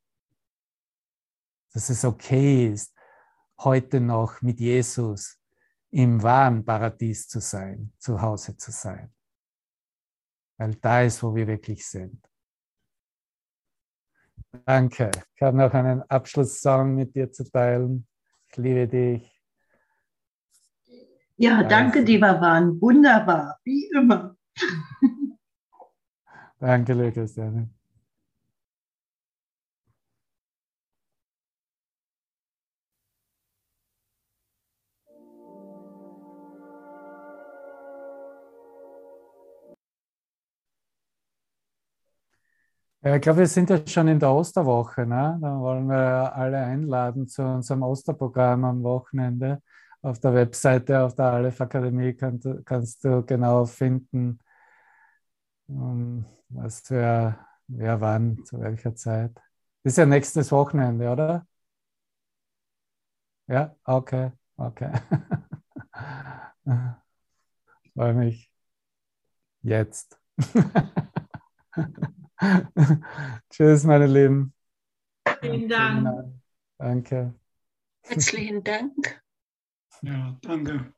[1.72, 2.95] dass es okay ist,
[3.65, 5.39] heute noch mit Jesus
[5.91, 9.13] im wahren Paradies zu sein, zu Hause zu sein.
[10.57, 12.23] Weil da ist, wo wir wirklich sind.
[14.67, 15.11] Danke.
[15.35, 18.07] Ich habe noch einen Abschlusssong mit dir zu teilen.
[18.49, 19.41] Ich liebe dich.
[21.37, 22.81] Ja, danke, lieber Wahn.
[22.81, 24.37] Wunderbar, wie immer.
[26.59, 27.35] danke, Lukas.
[43.03, 45.07] Ja, ich glaube, wir sind ja schon in der Osterwoche.
[45.07, 45.39] Ne?
[45.41, 49.63] Da wollen wir alle einladen zu unserem Osterprogramm am Wochenende.
[50.03, 54.39] Auf der Webseite, auf der Aleph Akademie kannst, kannst du genau finden,
[55.69, 57.39] ähm, was wir,
[57.69, 59.33] wer wann, zu welcher Zeit.
[59.83, 61.47] Ist ja nächstes Wochenende, oder?
[63.49, 64.93] Ja, okay, okay.
[67.95, 68.51] Freue mich
[69.63, 70.19] jetzt.
[73.51, 74.53] Tschüss, meine Lieben.
[75.41, 76.09] Vielen Dank.
[76.78, 77.34] Danke.
[78.03, 79.22] Herzlichen Dank.
[80.03, 80.93] Ja, danke.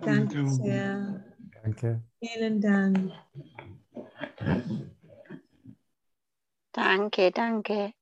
[0.00, 1.24] Danke sehr.
[1.62, 2.02] Danke.
[2.18, 3.12] Vielen Dank.
[6.72, 7.92] Danke, danke.